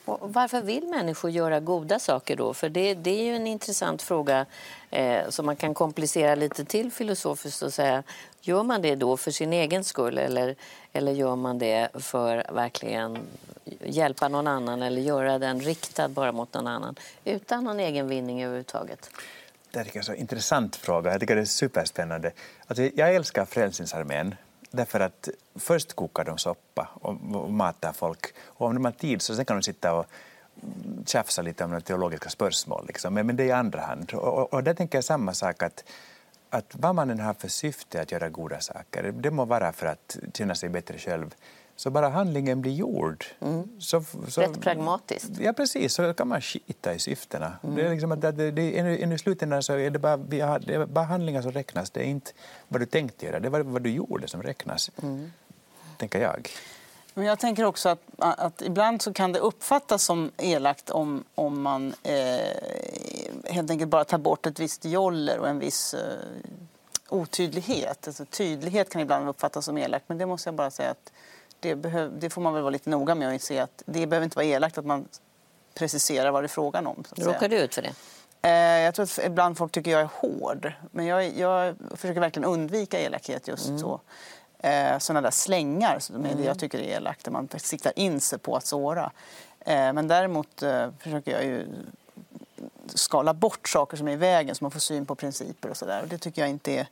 Och 0.06 0.34
varför 0.34 0.62
vill 0.62 0.88
människor 0.88 1.32
göra 1.32 1.60
goda 1.60 2.00
saker 2.00 2.36
då? 2.36 2.54
För 2.54 2.70
det, 2.70 2.94
det 2.94 3.10
är 3.10 3.24
ju 3.24 3.36
en 3.36 3.48
intressant 3.48 4.02
fråga 4.02 4.46
eh, 4.92 5.30
som 5.30 5.46
man 5.46 5.56
kan 5.56 5.74
komplicera 5.74 6.36
lite 6.36 6.66
till 6.66 6.92
filosofiskt 6.92 7.62
och 7.62 7.74
säga, 7.74 8.04
gör 8.42 8.64
man 8.64 8.82
det 8.82 8.96
då 8.96 9.18
för 9.18 9.32
sin 9.32 9.54
egen 9.54 9.84
skull 9.84 10.18
eller, 10.18 10.56
eller 10.94 11.12
gör 11.12 11.36
man 11.36 11.60
det 11.60 11.90
för 11.94 12.54
verkligen 12.54 13.18
hjälpa 13.84 14.28
någon 14.28 14.48
annan 14.48 14.82
eller 14.82 15.02
göra 15.02 15.40
den 15.40 15.60
riktad 15.60 16.08
bara 16.10 16.32
mot 16.32 16.54
någon 16.54 16.68
annan 16.68 16.96
utan 17.24 17.64
någon 17.64 17.80
egen 17.80 18.08
vinning 18.08 18.44
överhuvudtaget? 18.44 19.10
Det 19.72 19.80
är 19.80 19.98
en 19.98 20.04
så 20.04 20.14
intressant 20.14 20.76
fråga. 20.76 21.12
Jag 21.12 21.20
tycker 21.20 21.36
det 21.36 21.42
är 21.42 21.46
superspännande. 21.46 22.32
Alltså, 22.68 22.84
jag 22.84 23.16
älskar 23.16 23.46
Frälsningsarmén 23.46 24.36
därför 24.76 25.00
att 25.00 25.30
först 25.56 25.94
kokar 25.94 26.24
de 26.24 26.38
soppa 26.38 26.90
och, 26.94 27.52
matar 27.52 27.94
folk. 27.94 28.34
Och 28.44 28.68
om 28.68 28.74
de 28.74 28.86
har 28.86 28.92
tid 28.92 29.22
så 29.22 29.36
sen 29.36 29.46
kan 29.46 29.58
de 29.58 29.64
sitta 29.64 29.94
och 29.94 30.06
tjafsa 31.06 31.42
lite 31.42 31.64
om 31.64 31.70
några 31.70 31.82
teologiska 31.82 32.30
spörsmål. 32.30 32.86
Liksom. 32.88 33.14
Men, 33.14 33.28
men 33.28 33.36
det 33.36 33.44
är 33.44 33.48
i 33.48 33.52
andra 33.52 33.82
hand. 33.82 34.14
Och, 34.14 34.34
och, 34.38 34.54
och 34.54 34.64
där 34.64 34.74
tänker 34.74 34.98
jag 34.98 35.06
samma 35.06 35.34
sak 35.34 35.64
att 35.64 35.84
att 36.50 36.76
vad 36.76 36.96
man 36.96 37.10
än 37.10 37.20
har 37.20 37.34
för 37.34 37.48
syfte 37.48 38.02
att 38.02 38.12
göra 38.12 38.30
goda 38.30 38.60
saker, 38.60 39.12
det 39.12 39.32
må 39.32 39.46
vara 39.46 39.72
för 39.72 39.86
att 39.86 40.18
känna 40.34 40.56
sig 40.56 40.70
bättre 40.70 40.98
själv, 40.98 41.36
så 41.76 41.90
bara 41.90 42.10
handlingen 42.10 42.62
blir 42.62 42.72
gjord. 42.72 43.26
Så, 43.80 44.04
så, 44.28 44.42
Rätt 44.42 44.62
pragmatiskt. 44.62 45.40
Ja, 45.40 45.54
precis. 45.54 45.94
Så 45.94 46.14
kan 46.14 46.28
man 46.28 46.42
skita 46.42 46.94
i 46.94 47.00
syftena. 47.00 47.54
Det 47.62 47.82
är 47.82 47.90
liksom 47.90 48.12
att 48.12 48.22
det, 48.22 48.32
det, 48.32 48.52
det, 48.52 48.98
i 49.14 49.18
slutändan 49.18 49.64
så 49.64 49.74
är 49.74 49.90
det, 49.90 50.00
bara, 50.00 50.18
vi 50.18 50.42
har, 50.42 50.60
det 50.60 50.76
är 50.76 50.86
bara 50.86 51.06
handlingar 51.06 51.42
som 51.42 51.52
räknas. 51.52 51.90
Det 51.90 52.00
är 52.00 52.06
inte 52.06 52.32
vad 52.68 52.82
du 52.82 52.86
tänkte 52.86 53.26
göra, 53.26 53.40
det 53.40 53.48
är 53.48 53.50
vad, 53.50 53.66
vad 53.66 53.82
du 53.82 53.90
gjorde 53.90 54.28
som 54.28 54.44
räknas. 54.44 54.92
Tänker 55.98 56.22
jag. 56.22 56.50
Men 57.14 57.26
jag 57.26 57.40
tänker 57.40 57.64
också 57.64 57.90
att, 57.90 58.00
att 58.18 58.62
ibland 58.62 59.02
så 59.02 59.14
kan 59.14 59.32
det 59.32 59.40
uppfattas 59.40 60.04
som 60.04 60.32
elakt 60.38 60.90
om, 60.90 61.24
om 61.36 61.62
man 61.62 61.94
eh, 62.04 63.54
helt 63.54 63.72
enkelt 63.72 63.92
bara 63.92 64.04
tar 64.04 64.18
bort 64.18 64.46
ett 64.46 64.60
visst 64.60 64.86
joller 64.86 65.40
och 65.40 65.48
en 65.48 65.60
viss 65.60 65.94
eh, 65.94 66.02
otydlighet. 67.10 68.08
Alltså, 68.08 68.26
tydlighet 68.26 68.90
kan 68.90 69.02
ibland 69.02 69.30
uppfattas 69.30 69.66
som 69.66 69.78
elakt, 69.78 70.06
men 70.08 70.18
det 70.18 70.26
måste 70.26 70.48
jag 70.48 70.56
bara 70.56 70.72
säga 70.72 70.92
att 70.92 71.12
det, 71.60 71.76
behöv, 71.76 72.20
det 72.20 72.30
får 72.30 72.42
man 72.42 72.54
väl 72.54 72.62
vara 72.64 72.70
lite 72.72 72.90
noga 72.90 73.16
med 73.16 73.36
att 73.36 73.42
se 73.42 73.60
att 73.60 73.84
det 73.86 74.08
behöver 74.08 74.24
inte 74.24 74.36
vara 74.36 74.46
elakt 74.46 74.78
att 74.78 74.86
man 74.86 75.08
preciserar 75.74 76.32
vad 76.32 76.44
det 76.44 76.46
är 76.46 76.48
frågan 76.48 76.88
om. 76.88 77.04
Så. 77.16 77.24
Råkar 77.24 77.50
du 77.50 77.58
ut 77.58 77.76
för 77.76 77.82
det? 77.82 77.94
Eh, 78.42 78.84
Jag 78.84 78.96
tror 78.96 79.04
att 79.04 79.20
ibland 79.26 79.58
folk 79.58 79.72
tycker 79.72 79.92
jag 79.92 80.02
är 80.02 80.10
hård. 80.14 80.72
Men 80.92 81.06
jag, 81.06 81.38
jag 81.38 81.76
försöker 81.96 82.20
verkligen 82.22 82.50
undvika 82.50 83.00
elakhet 83.00 83.48
just 83.48 83.80
så. 83.80 84.02
Eh, 84.60 84.98
sådana 85.00 85.22
där 85.22 85.32
slängar 85.32 86.00
som 86.00 86.24
det 86.24 86.44
jag 86.44 86.60
tycker 86.60 86.80
är 86.80 86.84
elakt, 86.84 87.26
där 87.26 87.32
man 87.32 87.50
siktar 87.58 87.94
in 87.96 88.22
sig 88.22 88.40
på 88.40 88.56
att 88.56 88.66
såra. 88.66 89.12
Eh, 89.60 89.94
men 89.94 90.08
däremot 90.08 90.64
försöker 91.00 91.32
jag 91.32 91.44
ju 91.44 91.68
skala 92.94 93.34
bort 93.34 93.70
saker 93.70 93.98
som 93.98 94.08
är 94.08 94.12
i 94.12 94.16
vägen 94.16 94.56
så 94.56 94.64
man 94.64 94.72
får 94.72 94.80
syn 94.80 95.06
på 95.06 95.16
principer 95.16 95.70
och 95.70 95.78
sådär. 95.78 96.06
Det 96.10 96.18
tycker 96.18 96.42
jag 96.42 96.50
inte 96.50 96.72
är... 96.72 96.88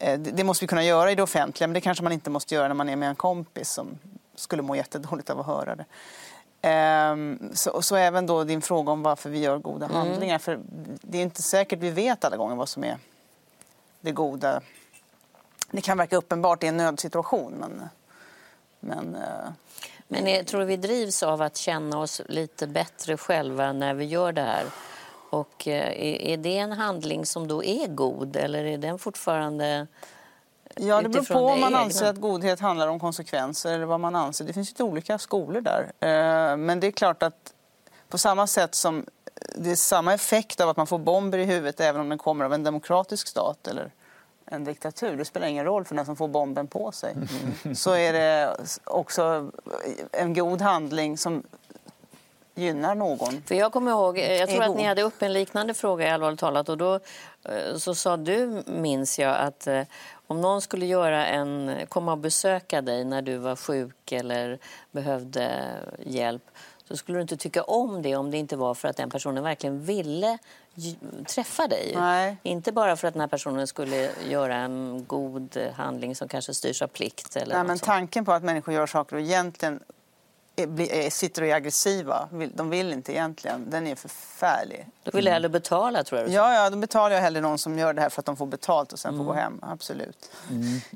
eh, 0.00 0.18
det, 0.18 0.44
måste 0.44 0.64
vi 0.64 0.68
kunna 0.68 0.84
göra 0.84 1.12
i 1.12 1.14
det 1.14 1.22
offentliga, 1.22 1.68
men 1.68 1.74
det 1.74 1.80
kanske 1.80 2.04
man 2.04 2.12
inte 2.12 2.30
måste 2.30 2.54
göra 2.54 2.68
när 2.68 2.74
man 2.74 2.88
är 2.88 2.96
med 2.96 3.08
en 3.08 3.16
kompis 3.16 3.70
som 3.70 3.98
skulle 4.34 4.62
må 4.62 4.76
jättedåligt 4.76 5.30
av 5.30 5.40
att 5.40 5.46
höra 5.46 5.76
det. 5.76 5.84
Ehm, 6.62 7.50
så, 7.54 7.82
så 7.82 7.96
även 7.96 8.26
då 8.26 8.44
din 8.44 8.62
fråga 8.62 8.92
om 8.92 9.02
varför 9.02 9.30
vi 9.30 9.38
gör 9.38 9.58
goda 9.58 9.86
handlingar. 9.86 10.38
För 10.38 10.60
det 11.02 11.18
är 11.18 11.22
inte 11.22 11.42
säkert 11.42 11.78
vi 11.78 11.90
vet 11.90 12.24
alla 12.24 12.36
gånger 12.36 12.56
vad 12.56 12.68
som 12.68 12.84
är 12.84 12.98
det 14.00 14.12
goda. 14.12 14.60
Det 15.70 15.80
kan 15.80 15.98
verka 15.98 16.16
uppenbart 16.16 16.62
i 16.62 16.66
en 16.66 16.76
nödsituation 16.76 17.52
men, 17.52 17.88
men 18.80 19.14
eh, 19.14 19.50
Men 20.08 20.44
tror 20.44 20.64
vi 20.64 20.76
drivs 20.76 21.22
av 21.22 21.42
att 21.42 21.56
känna 21.56 21.98
oss 21.98 22.20
lite 22.28 22.66
bättre 22.66 23.16
själva 23.16 23.72
när 23.72 23.94
vi 23.94 24.04
gör 24.04 24.32
det 24.32 24.42
här? 24.42 24.64
Och 25.30 25.68
eh, 25.68 26.30
är 26.32 26.36
det 26.36 26.58
en 26.58 26.72
handling 26.72 27.26
som 27.26 27.48
då 27.48 27.64
är 27.64 27.86
god 27.86 28.36
eller 28.36 28.64
är 28.64 28.78
den 28.78 28.98
fortfarande 28.98 29.86
Ja, 30.76 31.02
det 31.02 31.08
beror 31.08 31.24
på 31.24 31.38
om 31.38 31.54
det 31.54 31.60
man 31.60 31.68
egna? 31.72 31.78
anser 31.78 32.06
att 32.06 32.16
godhet 32.20 32.60
handlar 32.60 32.88
om 32.88 33.00
konsekvenser 33.00 33.74
eller 33.74 33.86
vad 33.86 34.00
man 34.00 34.14
anser. 34.16 34.44
Det 34.44 34.52
finns 34.52 34.68
lite 34.70 34.82
olika 34.84 35.18
skolor 35.18 35.60
där. 35.60 35.82
Eh, 36.00 36.56
Men 36.56 36.80
det 36.80 36.86
är 36.86 36.90
klart 36.90 37.22
att 37.22 37.52
på 38.08 38.18
samma 38.18 38.46
sätt 38.46 38.74
som 38.74 39.06
det 39.56 39.70
är 39.70 39.76
samma 39.76 40.14
effekt 40.14 40.60
av 40.60 40.68
att 40.68 40.76
man 40.76 40.86
får 40.86 40.98
bomber 40.98 41.38
i 41.38 41.44
huvudet 41.44 41.80
även 41.80 42.00
om 42.00 42.08
den 42.08 42.18
kommer 42.18 42.44
av 42.44 42.54
en 42.54 42.62
demokratisk 42.64 43.28
stat 43.28 43.66
eller 43.68 43.90
en 44.46 44.64
diktatur. 44.64 45.16
Det 45.16 45.24
spelar 45.24 45.46
ingen 45.46 45.64
roll 45.64 45.84
för 45.84 45.94
den 45.94 46.06
som 46.06 46.16
får 46.16 46.28
bomben 46.28 46.66
på 46.66 46.92
sig. 46.92 47.14
Så 47.74 47.92
är 47.94 48.12
det 48.12 48.56
också 48.84 49.50
en 50.12 50.34
god 50.34 50.60
handling 50.60 51.18
som 51.18 51.42
gynnar 52.54 52.94
någon. 52.94 53.42
För 53.42 53.54
jag 53.54 53.72
kommer 53.72 53.90
ihåg, 53.90 54.18
eh, 54.18 54.32
jag 54.32 54.48
tror 54.48 54.62
att 54.62 54.76
ni 54.76 54.84
hade 54.84 55.02
upp 55.02 55.22
en 55.22 55.32
liknande 55.32 55.74
fråga 55.74 56.06
i 56.06 56.10
Allvarligt 56.10 56.40
talat 56.40 56.68
och 56.68 56.78
då 56.78 56.94
eh, 57.44 57.76
så 57.76 57.94
sa 57.94 58.16
du, 58.16 58.62
minns 58.66 59.18
jag, 59.18 59.36
att 59.36 59.66
eh, 59.66 59.82
om 60.26 60.40
någon 60.40 60.60
skulle 60.60 60.86
göra 60.86 61.26
en, 61.26 61.76
komma 61.88 62.12
och 62.12 62.18
besöka 62.18 62.82
dig 62.82 63.04
när 63.04 63.22
du 63.22 63.36
var 63.36 63.56
sjuk 63.56 64.12
eller 64.12 64.58
behövde 64.90 65.62
hjälp 66.06 66.42
så 66.90 66.96
skulle 66.96 67.18
du 67.18 67.22
inte 67.22 67.36
tycka 67.36 67.62
om 67.62 68.02
det 68.02 68.16
om 68.16 68.30
det 68.30 68.38
inte 68.38 68.56
var 68.56 68.74
för 68.74 68.88
att 68.88 68.96
den 68.96 69.10
personen 69.10 69.44
verkligen 69.44 69.84
ville 69.84 70.38
träffa 71.26 71.68
dig. 71.68 71.92
Nej. 71.94 72.36
Inte 72.42 72.72
bara 72.72 72.96
för 72.96 73.08
att 73.08 73.14
den 73.14 73.20
här 73.20 73.28
personen 73.28 73.66
skulle 73.66 74.10
göra 74.28 74.56
en 74.56 75.04
god 75.06 75.58
handling 75.74 76.16
som 76.16 76.28
kanske 76.28 76.54
styrs 76.54 76.82
av 76.82 76.86
plikt. 76.86 77.36
Eller 77.36 77.54
Nej, 77.54 77.64
men 77.64 77.78
tanken 77.78 78.24
på 78.24 78.32
att 78.32 78.42
människor 78.42 78.74
gör 78.74 78.86
saker 78.86 79.16
och 79.16 79.22
egentligen 79.22 79.80
är, 80.62 81.10
sitter 81.10 81.42
och 81.42 81.48
är 81.48 81.54
aggressiva, 81.54 82.28
de 82.54 82.70
vill 82.70 82.92
inte 82.92 83.12
egentligen, 83.12 83.70
den 83.70 83.86
är 83.86 83.94
förfärlig. 83.94 84.86
Då 85.04 85.10
vill 85.14 85.28
hellre 85.28 85.48
betala 85.48 86.04
tror 86.04 86.20
jag. 86.20 86.30
Ja, 86.30 86.54
ja, 86.54 86.70
då 86.70 86.76
betalar 86.76 87.14
jag 87.14 87.22
hellre 87.22 87.40
någon 87.40 87.58
som 87.58 87.78
gör 87.78 87.92
det 87.92 88.00
här 88.00 88.08
för 88.08 88.20
att 88.20 88.26
de 88.26 88.36
får 88.36 88.46
betalt 88.46 88.92
och 88.92 88.98
sen 88.98 89.16
får 89.16 89.24
gå 89.24 89.32
hem. 89.32 89.58
Absolut. 89.62 90.30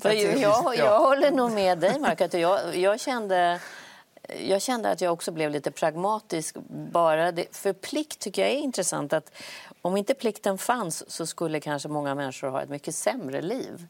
För 0.03 0.11
jag, 0.11 0.39
jag, 0.39 0.77
jag 0.77 0.99
håller 0.99 1.31
nog 1.31 1.53
med 1.53 1.79
dig, 1.79 2.01
Mark. 2.01 2.21
Att 2.21 2.35
jag, 2.35 2.77
jag, 2.77 3.01
kände, 3.01 3.61
jag 4.41 4.63
kände 4.63 4.91
att 4.91 5.01
jag 5.01 5.13
också 5.13 5.33
blev 5.33 5.51
lite 5.51 5.71
pragmatisk. 5.71 6.57
Bara 6.93 7.33
det, 7.33 7.57
för 7.57 7.73
plikt 7.73 8.19
tycker 8.19 8.43
jag 8.43 8.51
är 8.51 8.59
intressant. 8.59 9.13
att 9.13 9.31
Om 9.83 9.97
inte 9.97 10.15
plikten 10.15 10.59
fanns 10.59 11.11
så 11.11 11.27
skulle 11.27 11.61
kanske 11.61 11.89
många 11.89 12.15
människor 12.15 12.49
ha 12.49 12.63
ett 12.63 12.71
mycket 12.71 12.95
sämre 12.95 13.43
liv. 13.43 13.87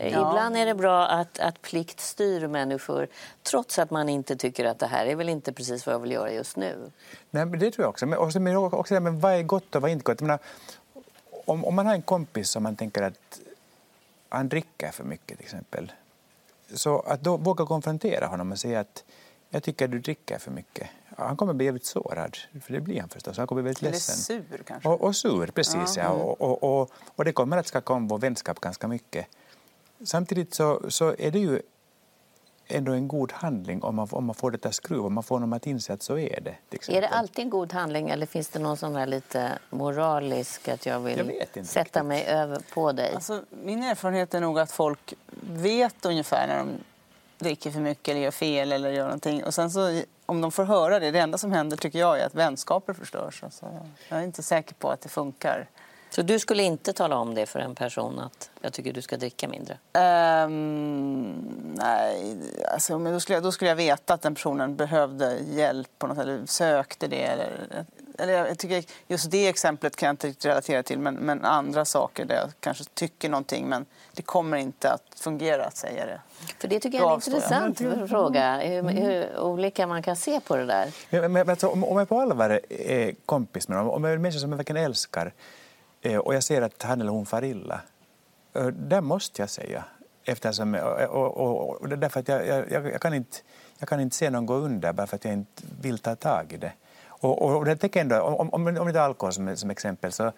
Eh, 0.00 0.12
Ja. 0.12 0.30
Ibland 0.30 0.56
är 0.56 0.66
det 0.66 0.74
bra 0.74 1.06
att, 1.06 1.38
att 1.38 1.62
plikt 1.62 2.00
styr 2.00 2.46
människor 2.46 3.08
trots 3.42 3.78
att 3.78 3.90
man 3.90 4.08
inte 4.08 4.36
tycker 4.36 4.64
att 4.64 4.78
det 4.78 4.86
här 4.86 5.06
är 5.06 5.14
väl 5.14 5.28
inte 5.28 5.52
precis 5.52 5.86
vad 5.86 5.94
jag 5.94 6.00
vill 6.00 6.12
göra 6.12 6.32
just 6.32 6.56
nu. 6.56 6.90
Nej, 7.30 7.46
men 7.46 7.58
det 7.58 7.70
tror 7.70 7.84
jag 7.84 7.90
också. 7.90 8.06
Men 8.06 8.18
också, 8.18 8.40
men 8.40 8.56
också 8.56 8.94
det 8.94 9.00
med 9.00 9.12
vad 9.14 9.32
är 9.32 9.42
gott 9.42 9.74
och 9.74 9.82
vad 9.82 9.90
är 9.90 9.92
inte 9.92 10.04
gott. 10.04 10.20
Menar, 10.20 10.38
om, 11.44 11.64
om 11.64 11.74
man 11.74 11.86
har 11.86 11.94
en 11.94 12.02
kompis 12.02 12.50
som 12.50 12.62
man 12.62 12.76
tänker 12.76 13.02
att 13.02 13.40
han 14.28 14.48
dricker 14.48 14.90
för 14.90 15.04
mycket 15.04 15.38
till 15.38 15.46
exempel. 15.46 15.92
Så 16.74 17.00
att 17.00 17.20
då 17.20 17.36
våga 17.36 17.66
konfrontera 17.66 18.26
honom 18.26 18.52
och 18.52 18.58
säga 18.58 18.80
att 18.80 19.04
jag 19.50 19.62
tycker 19.62 19.84
att 19.84 19.90
du 19.90 19.98
dricker 19.98 20.38
för 20.38 20.50
mycket. 20.50 20.88
Han 21.18 21.36
kommer 21.36 21.52
bli 21.52 21.64
jävligt 21.64 21.86
sårad, 21.86 22.36
för 22.62 22.72
det 22.72 22.80
blir 22.80 23.00
han 23.00 23.08
förstås. 23.08 23.36
Han 23.38 23.46
kommer 23.46 23.62
bli 23.62 23.68
väldigt 23.68 23.82
Eller 23.82 23.92
ledsen. 23.92 24.16
sur 24.16 24.62
kanske. 24.66 24.88
Och, 24.88 25.00
och 25.00 25.16
sur, 25.16 25.46
precis. 25.46 25.96
Ja. 25.96 26.08
Och, 26.08 26.40
och, 26.40 26.62
och, 26.80 26.90
och 27.16 27.24
det 27.24 27.32
kommer 27.32 27.56
att 27.56 27.66
skaka 27.66 27.92
om 27.92 28.08
vår 28.08 28.18
vänskap 28.18 28.60
ganska 28.60 28.88
mycket. 28.88 29.26
Samtidigt 30.04 30.54
så, 30.54 30.90
så 30.90 31.14
är 31.18 31.30
det 31.30 31.38
ju 31.38 31.62
ändå 32.68 32.92
en 32.92 33.08
god 33.08 33.32
handling 33.32 33.82
om 33.82 33.96
man, 33.96 34.08
om 34.10 34.24
man 34.24 34.34
får 34.34 34.50
det 34.50 34.66
att 34.66 34.74
skruva, 34.74 35.06
om 35.06 35.14
man 35.14 35.24
får 35.24 35.34
honom 35.34 35.52
att 35.52 35.66
inse 35.66 35.92
att 35.92 36.02
så 36.02 36.18
är 36.18 36.40
det. 36.40 36.78
Är 36.88 37.00
det 37.00 37.08
alltid 37.08 37.44
en 37.44 37.50
god 37.50 37.72
handling 37.72 38.08
eller 38.10 38.26
finns 38.26 38.48
det 38.48 38.58
någon 38.58 38.76
sån 38.76 38.92
där 38.92 39.06
lite 39.06 39.58
moralisk 39.70 40.68
att 40.68 40.86
jag 40.86 41.00
vill 41.00 41.18
Jag 41.54 41.66
sätta 41.66 41.80
riktigt. 41.84 42.04
mig 42.04 42.24
över 42.26 42.60
på 42.74 42.92
dig? 42.92 43.14
Alltså, 43.14 43.42
min 43.64 43.82
erfarenhet 43.82 44.34
är 44.34 44.40
nog 44.40 44.58
att 44.58 44.72
folk 44.72 45.14
vet 45.40 46.04
ungefär 46.04 46.46
när 46.46 46.58
de 46.58 46.68
dricker 47.38 47.70
för 47.70 47.80
mycket 47.80 48.08
eller 48.12 48.20
gör 48.20 48.30
fel 48.30 48.72
eller 48.72 48.90
gör 48.90 49.04
någonting. 49.04 49.44
Och 49.44 49.54
sen 49.54 49.70
så, 49.70 50.02
om 50.26 50.40
de 50.40 50.52
får 50.52 50.64
höra 50.64 50.98
det, 50.98 51.10
det 51.10 51.18
enda 51.18 51.38
som 51.38 51.52
händer 51.52 51.76
tycker 51.76 51.98
jag 51.98 52.20
är 52.20 52.26
att 52.26 52.34
vänskaper 52.34 52.92
förstörs. 52.92 53.42
Alltså, 53.44 53.66
jag 54.08 54.18
är 54.18 54.24
inte 54.24 54.42
säker 54.42 54.74
på 54.74 54.90
att 54.90 55.00
det 55.00 55.08
funkar. 55.08 55.68
Så 56.10 56.22
du 56.22 56.38
skulle 56.38 56.62
inte 56.62 56.92
tala 56.92 57.16
om 57.16 57.34
det 57.34 57.46
för 57.46 57.60
en 57.60 57.74
person 57.74 58.18
att 58.18 58.50
jag 58.60 58.72
tycker 58.72 58.92
du 58.92 59.02
ska 59.02 59.16
dricka 59.16 59.48
mindre? 59.48 59.78
Ehm, 59.92 61.34
nej, 61.74 62.36
alltså, 62.72 62.98
men 62.98 63.12
då, 63.12 63.20
skulle 63.20 63.36
jag, 63.36 63.42
då 63.42 63.52
skulle 63.52 63.68
jag 63.68 63.76
veta 63.76 64.14
att 64.14 64.22
den 64.22 64.34
personen 64.34 64.76
behövde 64.76 65.38
hjälp 65.38 65.88
på 65.98 66.06
något 66.06 66.16
sätt, 66.16 66.26
eller 66.26 66.46
sökte 66.46 67.08
det. 67.08 67.22
Eller, 67.22 67.50
eller 68.18 68.32
jag 68.32 68.58
tycker 68.58 68.84
just 69.08 69.30
det 69.30 69.48
exemplet 69.48 69.96
kan 69.96 70.06
jag 70.06 70.12
inte 70.12 70.26
riktigt 70.26 70.44
relatera 70.44 70.82
till, 70.82 70.98
men, 70.98 71.14
men 71.14 71.44
andra 71.44 71.84
saker 71.84 72.24
där 72.24 72.34
jag 72.34 72.50
kanske 72.60 72.84
tycker 72.84 73.28
någonting 73.28 73.68
men 73.68 73.86
det 74.12 74.22
kommer 74.22 74.56
inte 74.56 74.90
att 74.90 75.20
fungera 75.20 75.64
att 75.64 75.76
säga 75.76 76.06
det. 76.06 76.20
För 76.58 76.68
det 76.68 76.80
tycker 76.80 76.98
jag 76.98 77.06
är 77.06 77.10
en 77.10 77.16
avstår 77.16 77.34
jag. 77.34 77.68
intressant 77.68 78.10
fråga, 78.10 78.58
hur, 78.58 78.82
hur 78.82 79.38
olika 79.38 79.86
man 79.86 80.02
kan 80.02 80.16
se 80.16 80.40
på 80.40 80.56
det 80.56 80.66
där. 80.66 80.92
Men, 81.10 81.32
men, 81.32 81.50
alltså, 81.50 81.68
om, 81.68 81.84
om 81.84 81.98
jag 81.98 82.08
på 82.08 82.20
allvar 82.20 82.60
är 82.68 83.14
kompis 83.26 83.68
med 83.68 83.78
någon, 83.78 83.94
om 83.94 84.04
jag 84.04 84.10
är 84.10 84.16
en 84.16 84.22
människa 84.22 84.40
som 84.40 84.50
jag 84.50 84.56
verkligen 84.56 84.84
älskar 84.84 85.32
Eh, 86.02 86.18
och 86.18 86.34
jag 86.34 86.42
ser 86.42 86.62
att 86.62 86.82
han 86.82 87.00
eller 87.00 87.12
hon 87.12 87.26
far 87.26 87.44
illa, 87.44 87.80
eh, 88.54 88.66
där 88.66 89.00
måste 89.00 89.42
jag 89.42 89.50
säga. 89.50 89.84
Eftersom, 90.24 90.74
eh, 90.74 90.82
och, 90.82 91.36
och, 91.36 91.70
och, 91.70 91.82
och 91.82 91.88
därför 91.88 92.20
att 92.20 92.28
jag, 92.28 92.46
jag, 92.46 92.70
jag, 92.70 93.00
kan 93.00 93.14
inte, 93.14 93.36
jag 93.78 93.88
kan 93.88 94.00
inte 94.00 94.16
se 94.16 94.30
någon 94.30 94.46
gå 94.46 94.54
under 94.54 94.92
bara 94.92 95.06
för 95.06 95.16
att 95.16 95.24
jag 95.24 95.34
inte 95.34 95.62
vill 95.80 95.98
ta 95.98 96.16
tag 96.16 96.52
i 96.52 96.56
det. 96.56 96.72
Och, 97.06 97.42
och, 97.42 97.56
och 97.56 97.64
det 97.64 97.76
tänker 97.76 98.00
ändå, 98.00 98.20
om, 98.20 98.50
om, 98.50 98.76
om 98.76 98.86
vi 98.86 98.92
tar 98.92 99.00
alkohol 99.00 99.32
som, 99.32 99.56
som 99.56 99.70
exempel, 99.70 100.12
så 100.12 100.32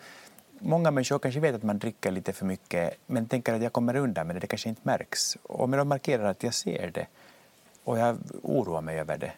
Många 0.65 0.91
människor 0.91 1.19
kanske 1.19 1.41
vet 1.41 1.55
att 1.55 1.63
man 1.63 1.79
dricker 1.79 2.11
lite 2.11 2.33
för 2.33 2.47
mycket 2.47 2.95
men 3.07 3.27
tänker 3.27 3.55
att 3.55 3.63
jag 3.63 3.73
kommer 3.73 3.97
undan 3.97 4.27
med 4.27 4.37
det, 4.37 4.41
det 4.41 4.47
kanske 4.47 4.69
inte 4.69 4.81
märks. 4.85 5.37
Och 5.43 5.61
om 5.61 5.73
jag 5.73 5.87
markerar 5.87 6.25
att 6.25 6.43
jag 6.43 6.55
ser 6.55 6.91
det 6.95 7.07
och 7.85 7.99
jag 7.99 8.19
oroar 8.43 8.81
mig 8.81 9.01
över 9.01 9.19
det 9.19 9.33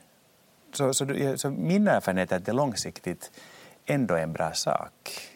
så, 0.72 0.94
så, 0.94 1.06
så 1.36 1.50
min 1.50 1.88
erfarenhet 1.88 2.32
är 2.32 2.36
att 2.36 2.44
det 2.46 2.52
långsiktigt 2.52 3.30
ändå 3.86 4.14
är 4.14 4.22
en 4.22 4.32
bra 4.32 4.52
sak. 4.52 5.28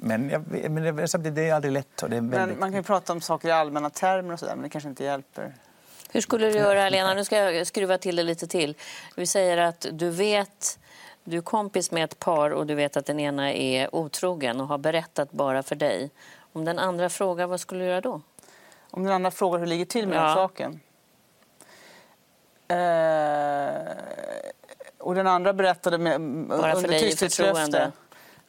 Men, 0.00 0.30
jag, 0.30 0.70
men 0.70 0.96
det, 0.96 1.30
det 1.30 1.48
är 1.48 1.54
aldrig 1.54 1.72
lätt. 1.72 2.02
Och 2.02 2.10
det 2.10 2.16
är 2.16 2.20
väldigt... 2.20 2.40
Men 2.40 2.58
man 2.58 2.70
kan 2.70 2.80
ju 2.80 2.82
prata 2.82 3.12
om 3.12 3.20
saker 3.20 3.48
i 3.48 3.52
allmänna 3.52 3.90
termer 3.90 4.32
och 4.32 4.38
sådär, 4.38 4.54
men 4.54 4.62
det 4.62 4.68
kanske 4.68 4.88
inte 4.88 5.04
hjälper. 5.04 5.54
Hur 6.10 6.20
skulle 6.20 6.46
du 6.46 6.58
göra, 6.58 6.88
Lena? 6.88 7.14
Nu 7.14 7.24
ska 7.24 7.36
jag 7.36 7.66
skruva 7.66 7.98
till 7.98 8.16
det 8.16 8.22
lite 8.22 8.46
till. 8.46 8.76
Vi 9.16 9.26
säger 9.26 9.58
att 9.58 9.86
du 9.92 10.10
vet, 10.10 10.78
du 11.24 11.36
är 11.36 11.40
kompis 11.40 11.90
med 11.90 12.04
ett 12.04 12.18
par 12.18 12.50
och 12.50 12.66
du 12.66 12.74
vet 12.74 12.96
att 12.96 13.06
den 13.06 13.20
ena 13.20 13.52
är 13.52 13.94
otrogen 13.94 14.60
och 14.60 14.68
har 14.68 14.78
berättat 14.78 15.32
bara 15.32 15.62
för 15.62 15.74
dig. 15.74 16.10
Om 16.52 16.64
den 16.64 16.78
andra 16.78 17.08
frågar, 17.08 17.46
vad 17.46 17.60
skulle 17.60 17.84
du 17.84 17.86
göra 17.90 18.00
då? 18.00 18.20
Om 18.90 19.04
den 19.04 19.12
andra 19.12 19.30
frågar 19.30 19.58
hur 19.58 19.66
det 19.66 19.70
ligger 19.70 19.84
till 19.84 20.08
med 20.08 20.16
Ja. 20.18 20.22
den 20.22 20.34
saken. 20.34 20.80
Eh, 22.68 23.92
och 24.98 25.14
den 25.14 25.26
andra 25.26 25.52
berättade 25.52 25.98
med, 25.98 26.20
Bara 26.20 26.72
för 26.72 26.76
under 26.76 26.98
tysthetslöfte. 26.98 27.92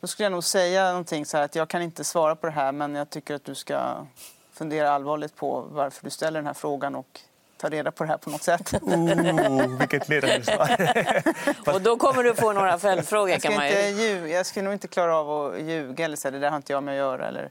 Då 0.02 0.08
skulle 0.08 0.26
jag 0.26 0.32
nog 0.32 0.44
säga 0.44 0.90
någonting 0.90 1.26
så 1.26 1.38
här 1.38 1.46
att 1.46 1.56
jag 1.56 1.68
kan 1.68 1.82
inte 1.82 2.04
svara 2.04 2.36
på 2.36 2.48
det 2.48 2.54
här 2.54 2.72
men 2.72 2.96
jag 2.96 3.10
tycker 3.10 3.36
att 3.36 3.46
du 3.46 3.56
ska 3.56 4.06
fundera 4.54 4.92
allvarligt 4.92 5.36
på 5.36 5.62
varför 5.62 6.04
du 6.04 6.10
ställer 6.10 6.40
den 6.40 6.48
här 6.48 6.54
frågan 6.54 6.96
och 6.96 7.22
ta 7.58 7.70
reda 7.70 7.92
på 7.92 8.04
det 8.04 8.10
här 8.10 8.18
på 8.18 8.30
något 8.30 8.44
sätt. 8.44 8.74
Oh, 8.74 9.80
vilket 9.80 10.10
ledande 10.10 10.44
svar. 10.44 10.70
Och 11.74 11.82
då 11.82 11.98
kommer 11.98 12.24
du 12.24 12.36
få 12.36 12.54
några 12.54 12.80
följdfrågor 12.80 13.30
Jag, 13.30 13.42
ska 13.42 13.52
inte 13.52 13.90
ljuga, 13.90 14.28
jag 14.28 14.46
skulle 14.46 14.64
nog 14.64 14.74
inte 14.74 14.88
klara 14.88 15.18
av 15.18 15.54
att 15.54 15.62
ljuga 15.62 16.06
eller 16.06 16.18
säga 16.18 16.32
det 16.32 16.40
där 16.40 16.50
har 16.50 16.58
inte 16.58 16.74
jag 16.74 16.84
med 16.84 16.92
att 16.92 16.98
göra. 16.98 17.28
Eller, 17.28 17.50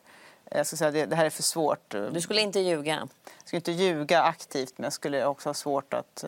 jag 0.50 0.67
ska 0.67 0.76
säga 0.76 0.90
det, 0.90 1.07
det 1.07 1.17
här 1.17 1.25
är 1.25 1.31
för 1.31 1.43
svårt. 1.43 1.90
Du 2.12 2.21
skulle 2.21 2.40
inte 2.40 2.61
ljuga. 2.61 2.93
Jag 2.93 3.09
skulle 3.45 3.59
inte 3.59 3.73
ljuga 3.73 4.23
aktivt 4.23 4.73
men 4.76 4.85
jag 4.85 4.93
skulle 4.93 5.26
också 5.26 5.49
ha 5.49 5.55
svårt 5.55 5.95
att... 5.95 6.25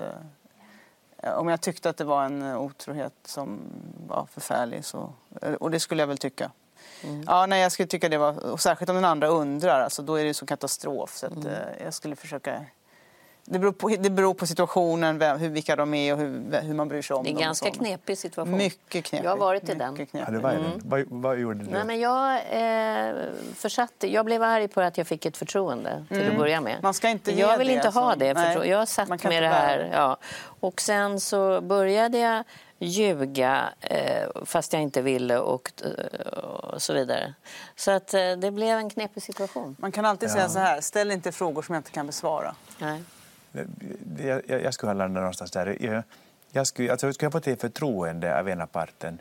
Eh, 1.22 1.32
om 1.32 1.48
jag 1.48 1.60
tyckte 1.60 1.90
att 1.90 1.96
det 1.96 2.04
var 2.04 2.24
en 2.24 2.42
eh, 2.42 2.60
otrohet 2.60 3.12
som 3.24 3.60
var 4.08 4.26
förfärlig 4.32 4.84
så... 4.84 5.12
eh, 5.42 5.52
Och 5.52 5.70
det 5.70 5.80
skulle 5.80 6.02
jag 6.02 6.06
väl 6.06 6.18
tycka. 6.18 6.50
Ja, 7.26 7.46
nej, 7.46 7.62
jag 7.62 7.72
skulle 7.72 7.86
tycka 7.86 8.08
det 8.08 8.18
var... 8.18 8.46
Och 8.52 8.60
särskilt 8.60 8.88
om 8.90 8.94
den 8.96 9.04
andra 9.04 9.28
undrar, 9.28 9.80
alltså, 9.80 10.02
då 10.02 10.14
är 10.14 10.20
det 10.22 10.26
ju 10.28 10.34
som 10.34 10.46
katastrof. 10.46 11.16
Så 11.16 11.26
att, 11.26 11.44
eh, 11.44 11.52
jag 11.84 11.94
skulle 11.94 12.16
försöka 12.16 12.64
det 13.44 13.58
beror, 13.58 13.72
på, 13.72 13.88
det 13.88 14.10
beror 14.10 14.34
på 14.34 14.46
situationen, 14.46 15.18
vem, 15.18 15.38
hur, 15.38 15.48
vilka 15.48 15.76
de 15.76 15.94
är 15.94 16.12
och 16.12 16.18
hur, 16.18 16.60
hur 16.60 16.74
man 16.74 16.88
bryr 16.88 17.02
sig 17.02 17.16
om 17.16 17.22
Det 17.24 17.28
är 17.28 17.30
en 17.30 17.36
dem. 17.36 17.42
ganska 17.44 17.70
knepig 17.70 18.18
situation. 18.18 18.56
Mycket 18.56 19.04
knepig. 19.04 19.26
Jag 19.26 19.30
har 19.30 19.36
varit 19.38 19.68
i 19.68 19.74
den. 19.74 20.06
Ja, 20.12 20.30
det 20.30 20.38
var 20.38 20.52
den. 20.52 20.80
Vad, 20.84 21.04
vad 21.08 21.38
gjorde 21.38 21.64
du? 21.64 21.70
Nej, 21.70 21.84
men 21.84 22.00
jag 22.00 22.34
eh, 22.34 23.14
försatte, 23.54 24.12
jag 24.12 24.24
blev 24.24 24.42
arg 24.42 24.68
på 24.68 24.80
att 24.80 24.98
jag 24.98 25.06
fick 25.06 25.26
ett 25.26 25.36
förtroende 25.36 26.04
till 26.08 26.28
att 26.30 26.36
börja 26.38 26.60
med. 26.60 26.70
Mm. 26.72 26.82
Man 26.82 26.94
ska 26.94 27.08
inte 27.08 27.38
jag 27.38 27.58
vill 27.58 27.66
det, 27.68 27.74
inte 27.74 27.88
ha 27.88 28.14
det. 28.16 28.34
Nej, 28.34 28.56
förtro- 28.56 28.64
jag 28.64 28.88
satt 28.88 29.08
med 29.24 29.42
det 29.42 29.48
här. 29.48 29.90
Ja. 29.92 30.16
Och 30.60 30.80
sen 30.80 31.20
så 31.20 31.60
började 31.60 32.18
jag 32.18 32.44
ljuga 32.78 33.68
eh, 33.80 34.28
fast 34.44 34.72
jag 34.72 34.82
inte 34.82 35.02
ville 35.02 35.38
och, 35.38 35.72
eh, 35.84 36.38
och 36.38 36.82
så 36.82 36.92
vidare. 36.92 37.34
Så 37.76 37.90
att 37.90 38.14
eh, 38.14 38.20
det 38.38 38.50
blev 38.50 38.78
en 38.78 38.90
knepig 38.90 39.22
situation. 39.22 39.76
Man 39.78 39.92
kan 39.92 40.04
alltid 40.04 40.30
säga 40.30 40.48
så 40.48 40.58
här, 40.58 40.80
ställ 40.80 41.10
inte 41.10 41.32
frågor 41.32 41.62
som 41.62 41.74
jag 41.74 41.80
inte 41.80 41.90
kan 41.90 42.06
besvara. 42.06 42.54
Nej. 42.78 43.02
Det- 43.52 43.66
Jag, 44.26 44.42
jag, 44.46 44.62
jag 44.62 44.74
skulle 44.74 44.90
ha 44.90 44.94
landat 44.94 45.20
någonstans 45.22 45.50
där. 45.50 45.76
Jag, 45.80 46.02
jag 46.52 46.66
skulle, 46.66 46.90
alltså, 46.92 47.12
skulle 47.12 47.26
jag 47.26 47.32
fått 47.32 47.46
ett 47.46 47.60
förtroende 47.60 48.38
av 48.38 48.48
ena 48.48 48.66
parten 48.66 49.20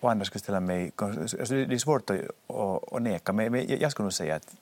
och 0.00 0.10
andra 0.10 0.24
skulle 0.24 0.40
ställa 0.40 0.60
mig... 0.60 0.92
Alltså, 0.96 1.36
det 1.54 1.64
det 1.64 1.74
är 1.74 1.78
svårt 1.78 2.10
att, 2.10 2.20
att, 2.56 2.92
att 2.92 3.02
neka, 3.02 3.32
men 3.32 3.54
jag, 3.54 3.80
jag 3.80 3.90
skulle 3.92 4.04
nog 4.04 4.12
säga 4.12 4.34
att 4.36 4.54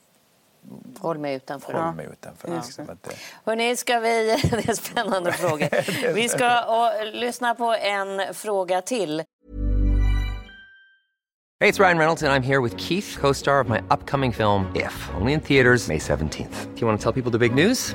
Håll 0.98 1.18
mig 1.18 1.34
utanför. 1.34 1.72
håll 1.72 1.94
mig 1.94 2.06
utanför. 2.12 2.54
Liksom, 2.54 2.84
att, 2.90 3.06
eh, 3.06 3.14
Hörrni, 3.44 3.76
ska 3.76 3.98
vi... 4.00 4.36
Det 4.50 4.68
är 4.68 4.74
spännande 4.74 5.32
frågor. 5.32 6.12
Vi 6.14 6.28
ska 6.28 6.64
och, 6.64 7.06
lyssna 7.14 7.54
på 7.54 7.74
en 7.74 8.34
fråga 8.34 8.82
till. 8.82 9.22
Hey, 11.62 11.68
it's 11.70 11.78
Ryan 11.78 11.98
Reynolds, 11.98 12.22
and 12.22 12.32
I'm 12.32 12.42
here 12.46 12.60
with 12.62 12.76
Keith, 12.78 13.18
co 13.20 13.34
star 13.34 13.60
of 13.60 13.68
my 13.68 13.78
upcoming 13.90 14.32
film, 14.32 14.72
If, 14.74 15.10
only 15.20 15.32
in 15.32 15.40
theaters, 15.40 15.88
May 15.88 15.98
17th. 15.98 16.66
Do 16.74 16.80
you 16.80 16.86
want 16.88 17.00
to 17.00 17.02
tell 17.12 17.22
people 17.22 17.30
the 17.32 17.38
big 17.48 17.54
news? 17.68 17.94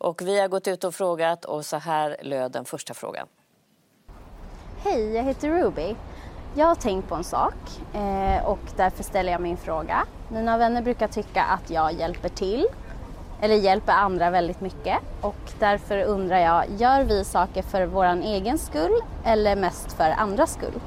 Och 0.00 0.22
vi 0.22 0.40
har 0.40 0.48
gått 0.48 0.68
ut 0.68 0.84
och 0.84 0.94
frågat 0.94 1.44
och 1.44 1.66
så 1.66 1.76
här 1.76 2.16
löd 2.22 2.52
den 2.52 2.64
första 2.64 2.94
frågan. 2.94 3.26
Hej, 4.84 5.14
jag 5.14 5.22
heter 5.22 5.48
Ruby. 5.48 5.94
Jag 6.56 6.66
har 6.66 6.74
tänkt 6.74 7.08
på 7.08 7.14
en 7.14 7.24
sak 7.24 7.54
eh, 7.94 8.44
och 8.46 8.58
därför 8.76 9.02
ställer 9.02 9.32
jag 9.32 9.40
min 9.40 9.56
fråga. 9.56 10.06
Mina 10.28 10.58
vänner 10.58 10.82
brukar 10.82 11.08
tycka 11.08 11.42
att 11.42 11.70
jag 11.70 11.92
hjälper 11.92 12.28
till 12.28 12.66
eller 13.40 13.54
hjälper 13.54 13.92
andra 13.92 14.30
väldigt 14.30 14.60
mycket 14.60 14.98
och 15.20 15.52
därför 15.58 16.04
undrar 16.04 16.38
jag, 16.38 16.64
gör 16.76 17.04
vi 17.04 17.24
saker 17.24 17.62
för 17.62 17.86
vår 17.86 18.04
egen 18.04 18.58
skull 18.58 19.00
eller 19.24 19.56
mest 19.56 19.92
för 19.92 20.10
andras 20.10 20.52
skull? 20.52 20.80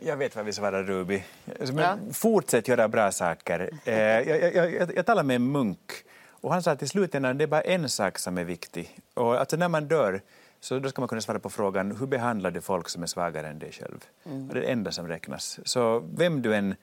Jag 0.00 0.16
vet 0.16 0.36
vad 0.36 0.44
vi 0.44 0.52
svarar 0.52 0.82
Ruby. 0.84 1.24
Alltså, 1.60 1.74
men 1.74 1.84
Ja. 1.84 2.12
Fortsätt 2.12 2.68
göra 2.68 2.88
bra 2.88 3.12
saker. 3.12 3.70
Eh, 3.84 3.94
jag, 3.98 4.54
jag, 4.54 4.74
jag, 4.74 4.96
jag 4.96 5.06
talade 5.06 5.26
med 5.26 5.36
en 5.36 5.52
munk 5.52 6.04
och 6.40 6.52
han 6.52 6.62
sa 6.62 6.70
att 6.70 6.82
i 6.82 6.88
slutändan 6.88 7.38
det 7.38 7.44
är 7.44 7.48
bara 7.48 7.60
en 7.60 7.88
sak 7.88 8.18
som 8.18 8.38
är 8.38 8.44
viktig. 8.44 8.98
Och 9.14 9.40
alltså 9.40 9.56
när 9.56 9.68
man 9.68 9.88
dör 9.88 10.20
så 10.60 10.78
då 10.78 10.88
ska 10.88 11.00
man 11.00 11.08
kunna 11.08 11.20
svara 11.20 11.38
på 11.38 11.50
frågan 11.50 11.96
hur 11.96 12.06
behandlar 12.06 12.50
du 12.50 12.60
folk 12.60 12.88
som 12.88 13.02
är 13.02 13.06
svagare 13.06 13.48
än 13.48 13.58
dig 13.58 13.72
själv? 13.72 14.04
Och 14.24 14.54
det 14.54 14.58
är 14.58 14.62
det 14.62 14.70
enda 14.72 14.92
som 14.92 15.08
räknas. 15.08 15.58
Så 15.64 15.98
vem 16.16 16.42
du 16.42 16.54
än, 16.54 16.74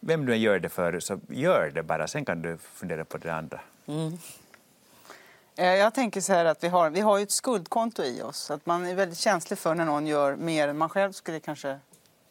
vem 0.00 0.26
du 0.26 0.32
än 0.32 0.40
gör 0.40 0.58
det 0.58 0.68
för, 0.68 1.00
så 1.00 1.20
gör 1.28 1.70
det 1.74 1.82
bara. 1.82 2.06
Sen 2.06 2.24
kan 2.24 2.42
du 2.42 2.58
fundera 2.58 3.04
på 3.04 3.18
det 3.18 3.30
andra. 3.30 3.60
Eh, 5.56 5.66
Jag 5.66 5.94
tänker 5.94 6.20
så 6.20 6.32
här 6.32 6.44
att 6.44 6.64
vi 6.64 6.68
har, 6.68 6.90
vi 6.90 7.00
har 7.00 7.18
ett 7.20 7.30
skuldkonto 7.30 8.02
i 8.02 8.22
oss. 8.22 8.38
Så 8.38 8.54
att 8.54 8.66
man 8.66 8.86
är 8.86 8.94
väldigt 8.94 9.18
känslig 9.18 9.58
för 9.58 9.74
när 9.74 9.84
någon 9.84 10.06
gör 10.06 10.36
mer 10.36 10.68
än 10.68 10.78
man 10.78 10.88
själv 10.88 11.12
skulle 11.12 11.40
kanske 11.40 11.78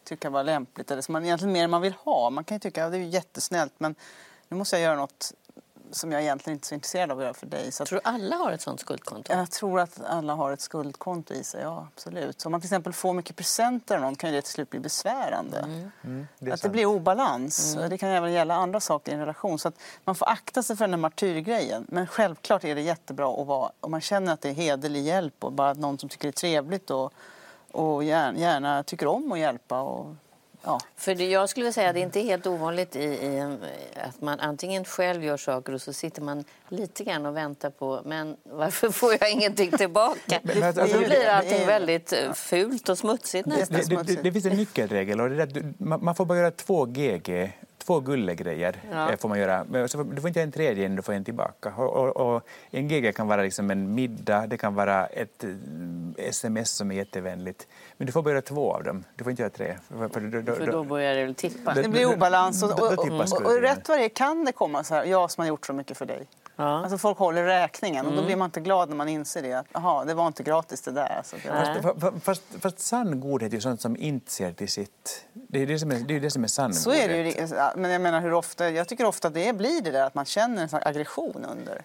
tycka 0.04 0.30
var 0.30 0.44
lämpligt. 0.44 0.92
Eller 0.92 1.02
som 1.02 1.14
man 1.14 1.26
egentligen 1.26 1.54
mer 1.54 1.64
än 1.64 1.70
man 1.70 1.82
vill 1.82 1.94
ha. 1.94 2.30
Man 2.30 2.44
kan 2.44 2.56
ju 2.56 2.60
tycka 2.60 2.86
att 2.86 2.92
det 2.92 2.98
är 2.98 3.02
jättesnällt 3.02 3.74
men 3.78 3.96
nu 4.50 4.58
måste 4.58 4.76
jag 4.76 4.84
göra 4.84 4.96
något 4.96 5.34
som 5.94 6.12
jag 6.12 6.22
egentligen 6.22 6.56
inte 6.56 6.66
är 6.66 6.68
så 6.68 6.76
intresserad 6.76 7.12
av 7.12 7.18
att 7.18 7.24
göra 7.24 7.34
för 7.34 7.46
dig. 7.46 7.72
Så 7.72 7.84
att, 7.84 7.90
Tror 7.90 8.00
du 8.04 8.10
alla 8.10 8.36
har 8.36 8.52
ett 8.52 8.62
sånt 8.62 8.80
skuldkonto? 8.80 9.34
jag 9.34 9.52
tror 9.52 9.80
att 9.80 10.02
alla 10.06 10.34
har 10.34 10.52
ett 10.52 10.62
skuldkonto 10.62 11.34
i 11.34 11.44
sig, 11.44 11.62
ja 11.62 11.88
absolut. 11.96 12.42
Så 12.42 12.48
om 12.48 12.52
man 12.52 12.62
till 12.62 12.68
exempel 12.68 12.94
får 12.94 13.14
mycket 13.14 13.36
presenter 13.36 13.96
av 13.96 14.02
någon 14.02 14.16
kan 14.16 14.30
ju 14.30 14.36
det 14.36 14.42
till 14.42 14.52
slut 14.52 14.70
bli 14.70 14.80
besvärande. 14.80 15.58
Mm, 16.04 16.28
det 16.40 16.50
är 16.50 16.54
att 16.54 16.62
det 16.62 16.70
blir 16.70 16.86
obalans. 16.86 17.78
Det 17.90 17.98
kan 17.98 18.10
även 18.10 18.32
gälla 18.34 18.56
andra 18.56 18.80
saker 18.80 19.12
i 19.12 19.16
en 19.16 19.20
relation. 19.20 19.60
Så 19.60 19.68
att 19.68 19.76
man 20.06 20.16
får 20.16 20.30
akta 20.30 20.64
sig 20.64 20.76
för 20.76 20.84
den 20.84 20.94
här 20.94 20.98
martyrgrejen. 20.98 21.86
Men 21.90 22.08
självklart 22.08 22.64
är 22.64 22.76
det 22.76 22.82
jättebra 22.82 23.42
att 23.42 23.48
vara, 23.48 23.72
om 23.80 23.92
man 23.92 24.02
känner 24.02 24.34
att 24.34 24.42
det 24.42 24.50
är 24.50 24.54
hederlig 24.54 25.04
hjälp 25.04 25.44
och 25.44 25.52
bara 25.52 25.74
någon 25.74 25.98
som 26.00 26.10
tycker 26.10 26.28
det 26.28 26.30
är 26.30 26.32
trevligt 26.32 26.90
och, 26.90 27.14
och 27.72 28.04
gärna, 28.04 28.40
gärna 28.40 28.84
tycker 28.84 29.08
om 29.08 29.32
att 29.32 29.40
hjälpa. 29.40 29.82
Och, 29.82 30.16
ja. 30.64 30.80
För 30.96 31.16
det, 31.16 31.30
jag 31.30 31.50
skulle 31.50 31.64
vilja 31.64 31.74
säga 31.74 31.90
att 31.90 31.96
det 31.96 32.02
inte 32.02 32.20
är 32.20 32.24
helt 32.24 32.48
ovanligt 32.48 32.96
i, 32.96 33.04
i 33.04 33.58
att 33.96 34.22
man 34.22 34.40
antingen 34.40 34.86
själv 34.86 35.24
gör 35.24 35.38
saker 35.38 35.74
och 35.74 35.82
så 35.82 35.94
sitter 35.94 36.22
man 36.22 36.44
lite 36.70 37.04
grann 37.04 37.26
och 37.26 37.38
väntar 37.38 37.70
på 37.70 38.02
men 38.06 38.38
varför 38.44 38.90
får 38.90 39.16
jag 39.20 39.32
ingenting 39.32 39.72
tillbaka? 39.72 40.40
Men 40.44 40.64
alltså, 40.64 41.00
då 41.00 41.00
blir 41.00 41.28
allting 41.28 41.68
väldigt 41.68 42.14
eh, 42.14 42.34
fult 42.34 42.90
och 42.90 42.98
smutsigt 42.98 43.46
nästan. 43.46 43.80
Det, 43.90 43.96
det, 43.96 44.04
det, 44.04 44.22
det 44.22 44.32
finns 44.32 44.46
en 44.46 44.58
nyckelregel 44.58 45.22
och 45.22 45.30
det 45.30 45.36
är 45.36 45.40
att 45.40 45.54
du, 45.54 45.74
man, 45.78 46.04
man 46.04 46.16
får 46.16 46.26
bara 46.26 46.38
göra 46.38 46.52
två 46.52 46.86
GG, 46.86 47.54
två 47.86 48.00
gullegrejer. 48.00 48.76
Ja. 48.92 49.12
eh, 49.12 49.18
Får 49.18 49.30
man 49.30 49.40
göra. 49.40 49.66
Men 49.70 49.88
Du 50.16 50.22
får 50.22 50.28
inte 50.28 50.42
en 50.42 50.52
tredje 50.52 50.86
innan 50.86 50.96
du 50.96 51.02
får 51.02 51.14
en 51.14 51.24
tillbaka. 51.24 51.74
Och, 51.78 52.18
och, 52.18 52.36
och 52.36 52.44
en 52.72 52.88
GG 52.88 53.16
kan 53.16 53.28
vara 53.28 53.42
liksom 53.42 53.72
en 53.72 53.96
middag, 53.96 54.48
det 54.48 54.58
kan 54.58 54.76
vara 54.76 55.06
ett 55.06 55.44
mm, 55.44 56.14
sms 56.18 56.72
som 56.72 56.92
är 56.92 56.96
jättevänligt. 56.96 57.68
Men 57.98 58.06
du 58.06 58.12
får 58.12 58.22
bara 58.22 58.30
göra 58.32 58.42
två 58.42 58.74
av 58.74 58.84
dem, 58.84 59.04
du 59.16 59.24
får 59.24 59.32
inte 59.32 59.42
göra 59.42 59.50
tre. 59.50 59.76
För, 59.90 60.08
för, 60.10 60.22
då- 60.22 60.42
då- 60.42 60.56
För 60.56 60.72
då 60.72 60.84
börjar 60.84 61.16
det 61.16 61.34
tippa. 61.34 61.74
Det- 61.74 61.90
blir 61.90 62.14
obalans 62.16 62.64
och, 62.64 62.72
och, 62.72 62.92
och, 63.00 63.46
och, 63.46 63.62
rätt 63.62 63.90
vad 63.90 63.98
det 64.00 64.06
är 64.06 64.10
kan 64.10 64.46
det 64.46 64.52
komma 64.52 64.84
så 64.84 64.96
här, 64.96 65.06
jag 65.06 65.32
som 65.32 65.42
har 65.42 65.48
gjort 65.50 65.66
så 65.66 65.74
mycket 65.74 65.98
för 65.98 66.06
dig. 66.06 66.28
Ja. 66.56 66.70
Mm. 66.72 66.84
Alltså 66.84 66.98
folk 66.98 67.18
håller 67.18 67.44
räkningen 67.44 68.06
och 68.06 68.14
då 68.14 68.24
blir 68.26 68.36
man 68.36 68.46
inte 68.46 68.60
glad 68.60 68.90
när 68.90 68.96
man 68.96 69.10
inser 69.10 69.42
det. 69.42 69.54
Att, 69.54 69.66
Aha, 69.76 70.04
det 70.06 70.14
var 70.14 70.28
inte 70.28 70.44
gratis 70.44 70.82
det 70.82 70.92
där. 70.92 71.22
Så 71.26 71.36
att 71.36 71.46
jag, 71.46 71.54
Nej. 71.56 71.82
Fa- 71.82 71.96
fa- 71.96 72.20
Fast, 72.20 72.44
fast 72.60 72.80
sann 72.80 73.20
godhet 73.20 73.52
är 73.52 73.56
ju 73.56 73.62
sånt 73.62 73.82
som 73.82 73.98
inte 73.98 74.32
ser 74.32 74.52
till 74.54 74.70
sitt. 74.70 75.26
Det 75.34 75.62
är 75.62 75.68
det 75.68 75.80
som 75.80 75.92
är, 75.92 76.00
det 76.00 76.16
är, 76.16 76.20
det 76.20 76.32
som 76.32 76.44
är 76.44 76.48
sann 76.48 76.74
Så 76.74 76.92
är 76.92 77.08
det 77.10 77.18
ju. 77.18 77.24
godhet. 77.24 77.54
Men 77.76 77.92
jag 77.92 78.02
menar 78.02 78.22
hur 78.22 78.34
ofta, 78.34 78.70
jag 78.70 78.88
tycker 78.88 79.06
ofta 79.06 79.30
det 79.30 79.54
blir 79.58 79.82
det 79.82 79.92
där 79.92 80.04
att 80.04 80.16
man 80.16 80.26
känner 80.26 80.64
en 80.64 80.70
aggression 80.88 81.46
under. 81.52 81.82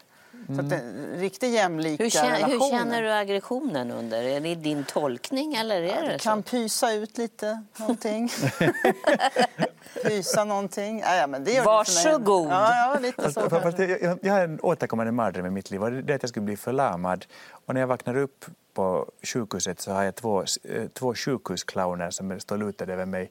Så 0.54 0.60
att 0.60 0.70
det, 0.70 0.80
riktigt 1.16 1.52
jämlika 1.54 2.02
Hur, 2.02 2.10
känner, 2.10 2.30
relationer. 2.30 2.52
hur 2.70 2.70
känner 2.78 3.02
du 3.02 3.12
aggressionen 3.12 3.90
under? 3.90 4.22
Är 4.22 4.40
det 4.40 4.54
din 4.54 4.84
tolkning 4.84 5.54
eller 5.54 5.82
är 5.82 6.02
det 6.02 6.12
Du 6.12 6.18
kan 6.18 6.42
så? 6.42 6.48
pysa 6.50 6.92
ut 6.92 7.18
lite, 7.18 7.62
någonting. 7.76 8.30
pysa 10.04 10.44
någonting. 10.44 11.00
Ja, 11.00 11.14
ja, 11.16 11.26
men 11.26 11.44
det 11.44 11.50
gör 11.50 11.60
det. 11.60 11.66
Varsågod. 11.66 12.48
Ja, 12.50 12.74
ja, 12.94 13.00
lite 13.00 13.32
så. 13.32 13.50
Fast, 13.50 13.78
jag, 13.78 14.02
jag- 14.02 14.18
jag 14.22 14.32
har 14.32 14.40
en 14.40 14.60
återkommande 14.62 15.12
mardröm 15.12 15.46
i 15.46 15.50
mitt 15.50 15.70
liv 15.70 15.82
och 15.82 15.92
det 15.92 16.12
är 16.12 16.16
att 16.16 16.22
jag 16.22 16.28
skulle 16.28 16.44
bli 16.44 16.56
förlamad. 16.56 17.24
Och 17.50 17.74
när 17.74 17.80
jag 17.80 17.88
vaknar 17.88 18.16
upp 18.16 18.44
på 18.74 19.06
sjukhuset 19.22 19.80
så 19.80 19.92
har 19.92 20.02
jag 20.04 20.14
två, 20.14 20.40
eh, 20.64 20.86
två 20.94 21.14
sjukhusclowner 21.14 22.10
som 22.10 22.40
står 22.40 22.56
lutade 22.56 22.92
över 22.92 23.06
mig 23.06 23.30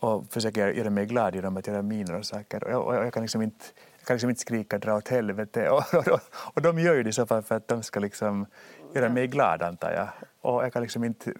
och 0.00 0.24
försöker 0.30 0.68
göra 0.68 0.90
mig 0.90 1.06
glad 1.06 1.34
genom 1.34 1.56
att 1.56 1.66
göra 1.66 1.82
miner 1.82 2.14
och 2.18 2.26
saker. 2.26 2.64
Och 2.64 2.70
jag, 2.70 2.86
och 2.86 2.94
jag 2.94 3.12
kan 3.12 3.22
liksom 3.22 3.42
inte 3.42 3.64
jag 4.04 4.06
kan 4.06 4.14
liksom 4.14 4.30
inte 4.30 4.40
skrika 4.40 4.78
dra 4.78 4.94
åt 4.96 5.08
helvete. 5.08 5.70
Och, 5.70 5.94
och, 5.94 6.08
och, 6.08 6.20
och 6.54 6.62
de 6.62 6.78
gör 6.78 6.94
ju 6.94 7.02
det 7.02 7.10
i 7.10 7.12
så 7.12 7.26
fall 7.26 7.42
för 7.42 7.54
att 7.54 7.68
de 7.68 7.82
ska 7.82 8.00
liksom 8.00 8.46
göra 8.94 9.08
mig 9.08 9.26
glad 9.26 9.62
antar 9.62 9.92
jag. 9.92 10.08
Och 10.40 10.64
jag 10.64 10.72
kan 10.72 10.82
liksom 10.82 11.04
inte 11.04 11.32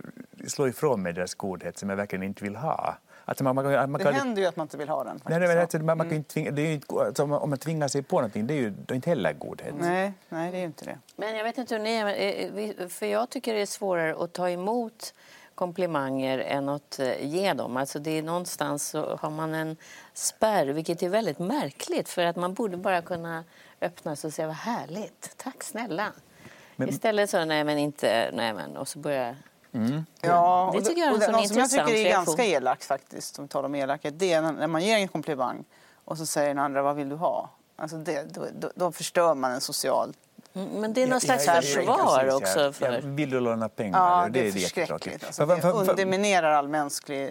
slå 0.46 0.68
ifrån 0.68 1.02
mig 1.02 1.12
deras 1.12 1.34
godhet 1.34 1.78
som 1.78 1.90
jag 1.90 1.96
verkligen 1.96 2.22
inte 2.22 2.44
vill 2.44 2.56
ha. 2.56 2.96
Att 3.26 3.40
man, 3.40 3.54
man, 3.54 3.64
man, 3.64 3.90
man 3.90 3.98
Det 3.98 4.04
kan, 4.04 4.14
händer 4.14 4.42
ju 4.42 4.48
att 4.48 4.56
man 4.56 4.64
inte 4.64 4.76
vill 4.76 4.88
ha 4.88 5.04
den. 5.04 5.12
Nej, 5.12 5.18
faktiskt. 5.22 5.38
nej, 5.40 5.48
men 5.48 5.58
alltså, 5.58 5.78
man, 5.78 5.98
man 5.98 6.12
inte 6.12 6.32
tvinga, 6.32 6.50
det 6.50 6.62
är 6.62 6.66
ju 6.66 6.72
inte, 6.72 6.94
alltså, 6.94 7.22
om 7.22 7.50
man- 7.50 7.58
tvingar 7.58 7.88
sig 7.88 8.02
på 8.02 8.16
någonting, 8.16 8.46
det 8.46 8.54
är 8.54 8.58
ju 8.58 8.70
det 8.70 8.92
är 8.92 8.96
inte 8.96 9.10
heller 9.10 9.32
godhet. 9.32 9.74
nej, 9.80 10.12
nej, 10.28 10.50
det 10.50 10.56
är 10.56 10.60
ju 10.60 10.66
inte 10.66 10.84
det. 10.84 10.98
Men 11.16 11.36
jag 11.36 11.44
vet 11.44 11.58
inte 11.58 11.74
hur 11.74 11.82
ni 11.82 11.94
är, 11.94 12.06
eh, 12.06 12.50
vi- 12.52 12.88
för 12.88 13.06
jag 13.06 13.30
tycker 13.30 13.54
det 13.54 13.60
är 13.62 13.66
svårare 13.66 14.24
att 14.24 14.32
ta 14.32 14.50
emot 14.50 15.14
komplimanger 15.54 16.38
än 16.38 16.68
att 16.68 16.98
eh, 16.98 17.26
ge 17.26 17.52
dem. 17.52 17.76
Alltså 17.76 17.98
det 17.98 18.10
är 18.18 18.22
någonstans 18.22 18.88
så 18.88 19.16
har 19.20 19.30
man 19.30 19.54
en 19.54 19.76
spärr, 20.14 20.66
vilket 20.66 21.02
är 21.02 21.08
väldigt 21.08 21.38
märkligt 21.38 22.08
för 22.08 22.24
att 22.24 22.36
man 22.36 22.54
borde 22.54 22.76
bara 22.76 23.02
kunna 23.02 23.44
öppna 23.80 24.16
sig 24.16 24.28
och 24.28 24.34
säga 24.34 24.46
vad 24.46 24.56
härligt, 24.56 25.34
tack 25.36 25.62
snälla. 25.62 26.12
Istället 26.88 27.30
så 27.30 27.44
nej 27.44 27.64
men 27.64 27.78
inte, 27.78 28.30
nej 28.32 28.54
men 28.54 28.76
och 28.76 28.88
så 28.88 28.98
börjar 28.98 29.36
Ja, 30.20 30.72
Det 30.76 30.82
tycker 30.84 31.00
jag 31.00 31.08
är 31.08 31.12
och 31.14 31.18
det- 31.20 31.30
något 31.32 31.48
som 31.48 31.58
jag 31.58 31.70
tycker 31.70 31.94
är 31.94 32.10
ganska 32.10 32.44
elakt 32.44 32.84
faktiskt, 32.84 33.38
om 33.38 33.44
vi 33.44 33.48
talar 33.48 33.66
om 33.66 33.74
elakhet, 33.74 34.18
det 34.18 34.32
är 34.32 34.42
när 34.42 34.52
när 34.52 34.66
man 34.66 34.84
ger 34.84 34.96
en 34.96 35.08
komplimang 35.08 35.64
och 36.04 36.18
så 36.18 36.26
säger 36.26 36.48
den 36.48 36.58
andra 36.58 36.82
vad 36.82 36.96
vill 36.96 37.08
du 37.08 37.16
ha? 37.16 37.50
Alltså 37.76 37.96
det, 37.96 38.34
då, 38.34 38.46
då, 38.58 38.70
då 38.74 38.92
förstör 38.92 39.34
man 39.34 39.52
en 39.52 39.60
social... 39.60 40.12
Mm, 40.54 40.68
Men 40.80 40.92
det 40.92 41.02
är 41.02 41.06
någon 41.06 41.20
slags 41.20 41.46
försvar 41.46 42.18
precis, 42.20 42.34
också 42.34 42.72
för... 42.72 42.92
Ja, 42.92 42.98
vill 43.02 43.30
låna 43.30 43.68
pengar? 43.68 43.98
Ja, 43.98 44.28
det, 44.30 44.40
det 44.40 44.48
är 44.48 44.56
jättetråkigt. 44.56 45.24
förskräckligt. 45.24 45.24
Alltså, 45.24 45.46
det 45.86 45.90
underminerar 45.90 46.50
all 46.52 46.68
mänsklig 46.68 47.30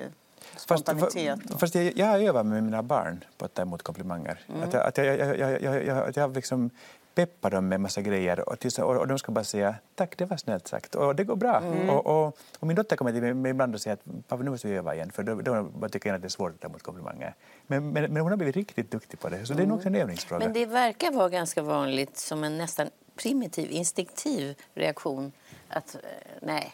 Fast, 0.53 0.63
spontanitet. 0.63 1.39
och- 1.53 1.59
fast 1.59 1.75
jag, 1.75 1.97
jag 1.97 2.23
övat 2.23 2.45
med 2.45 2.63
mina 2.63 2.83
barn 2.83 3.23
på 3.37 3.45
att 3.45 3.53
ta 3.53 3.61
emot 3.61 3.83
komplimanger. 3.83 4.39
Att, 4.63 4.73
jag- 4.73 4.85
att 4.87 4.97
jag, 4.97 5.05
jag, 5.05 5.37
jag, 5.39 5.61
jag, 5.61 5.85
jag, 5.85 5.97
att 6.09 6.15
jag 6.15 6.35
liksom 6.35 6.69
peppar 7.15 7.49
dem 7.51 7.67
med 7.67 7.81
massa 7.81 8.01
grejer 8.01 8.49
och, 8.49 8.59
tills, 8.59 8.79
och, 8.79 8.97
och 8.97 9.07
de 9.07 9.19
ska 9.19 9.31
bara 9.31 9.43
säga 9.43 9.75
tack, 9.95 10.17
det 10.17 10.25
var 10.25 10.37
snällt 10.37 10.67
sagt. 10.67 10.95
Och 10.95 11.15
det 11.15 11.23
går 11.23 11.35
bra. 11.35 11.61
Och, 11.89 12.05
och, 12.05 12.37
och 12.59 12.67
min 12.67 12.75
dotter 12.75 12.95
kommer 12.95 13.11
till 13.11 13.35
mig 13.35 13.49
ibland 13.51 13.75
och 13.75 13.81
säger 13.81 13.93
att 13.93 14.27
pappa 14.27 14.43
nu 14.43 14.51
måste 14.51 14.67
vi 14.67 14.75
öva 14.75 14.95
igen 14.95 15.11
för 15.11 15.23
då, 15.23 15.41
då 15.79 15.89
tycker 15.89 16.09
jag 16.09 16.15
att 16.15 16.21
det 16.21 16.27
är 16.27 16.29
svårt 16.29 16.51
att 16.53 16.59
ta 16.61 16.67
emot 16.67 16.83
komplimanger. 16.83 17.35
Men, 17.67 17.89
men, 17.89 18.13
men 18.13 18.21
hon 18.21 18.31
har 18.31 18.37
blivit 18.37 18.55
riktigt 18.55 18.91
duktig 18.91 19.19
på 19.19 19.29
det 19.29 19.45
så 19.45 19.53
det 19.53 19.63
är 19.63 19.67
nog 19.67 19.77
också 19.77 19.87
en 19.89 19.95
övningsfråga. 19.95 20.45
Men 20.45 20.53
det 20.53 20.65
verkar 20.65 21.11
vara 21.11 21.29
ganska 21.29 21.61
vanligt 21.61 22.17
som 22.17 22.43
en 22.43 22.57
nästan 22.57 22.89
primitiv, 23.15 23.71
instinktiv 23.71 24.55
reaktion 24.73 25.31
att 25.69 25.95
eh, 25.95 25.99
nej. 26.41 26.73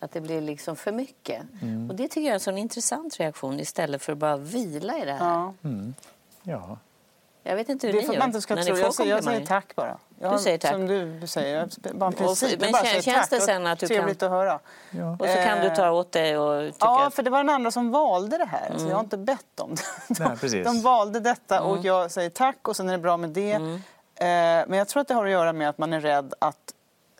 Att 0.00 0.12
det 0.12 0.20
blir 0.20 0.40
liksom 0.40 0.76
för 0.76 0.92
mycket. 0.92 1.42
Och 1.88 1.94
det 1.94 2.08
tycker 2.08 2.20
jag 2.20 2.28
är 2.30 2.34
en 2.34 2.40
sån 2.40 2.58
intressant 2.58 3.20
reaktion 3.20 3.60
istället 3.60 4.02
för 4.02 4.12
att 4.12 4.18
bara 4.18 4.36
vila 4.36 4.98
i 4.98 5.04
det 5.04 5.12
här. 5.12 5.26
Ja. 5.28 5.54
Ja. 6.42 6.78
Jag 7.46 7.56
vet 7.56 7.68
inte 7.68 7.86
hur 7.86 7.94
Det 7.94 8.00
ni 8.08 8.12
gör 8.14 8.18
man 8.18 8.28
inte 8.28 8.40
ska 8.40 8.56
tro. 8.56 8.76
Jag, 8.76 8.94
säger- 8.94 9.10
jag 9.10 9.24
säger 9.24 9.46
tack 9.46 9.74
bara. 9.76 9.98
Jag, 10.20 10.32
Du 10.34 10.38
säger 10.38 10.58
tack. 10.58 10.72
Som 10.72 10.86
du, 10.86 11.26
säger. 11.26 11.68
Bara 11.94 12.06
en 12.06 12.12
princip. 12.12 12.50
Jag 12.52 12.60
men 12.60 12.72
bara 12.72 12.84
känns 12.84 13.04
tack. 13.04 13.30
det 13.30 13.40
sen 13.40 13.66
att 13.66 13.78
du 13.78 13.86
kan- 13.88 13.96
Trevligt 13.96 14.22
att 14.22 14.30
höra. 14.30 14.58
Ja. 14.90 15.12
Och 15.12 15.26
så 15.28 15.34
kan 15.34 15.60
du 15.60 15.76
ta 15.76 15.90
åt 15.90 16.12
dig 16.12 16.38
och 16.38 16.72
tycka 16.72 16.76
Ja, 16.86 17.06
att... 17.06 17.14
för 17.14 17.22
det 17.22 17.30
var 17.30 17.38
den 17.38 17.50
andra 17.50 17.70
som 17.70 17.90
valde 17.90 18.38
det 18.38 18.44
här. 18.44 18.74
Så 18.78 18.86
jag 18.88 18.94
har 18.94 19.00
inte 19.00 19.16
bett 19.16 19.46
dem. 19.54 19.74
De, 20.08 20.24
Nej, 20.24 20.36
precis. 20.36 20.64
de 20.64 20.82
valde 20.82 21.20
detta 21.20 21.62
och 21.62 21.72
Mm. 21.72 21.86
jag 21.86 22.10
säger 22.10 22.30
tack 22.30 22.68
och 22.68 22.76
sen 22.76 22.88
är 22.88 22.92
det 22.92 22.98
bra 22.98 23.16
med 23.16 23.30
det. 23.30 23.58
Eh, 24.24 24.64
men 24.68 24.78
jag 24.78 24.88
tror 24.88 25.00
att 25.00 25.08
det 25.08 25.14
har 25.14 25.24
att 25.24 25.30
göra 25.30 25.52
med 25.52 25.68
att 25.68 25.78
man 25.78 25.92
är 25.92 26.00
rädd 26.00 26.34
att 26.38 26.74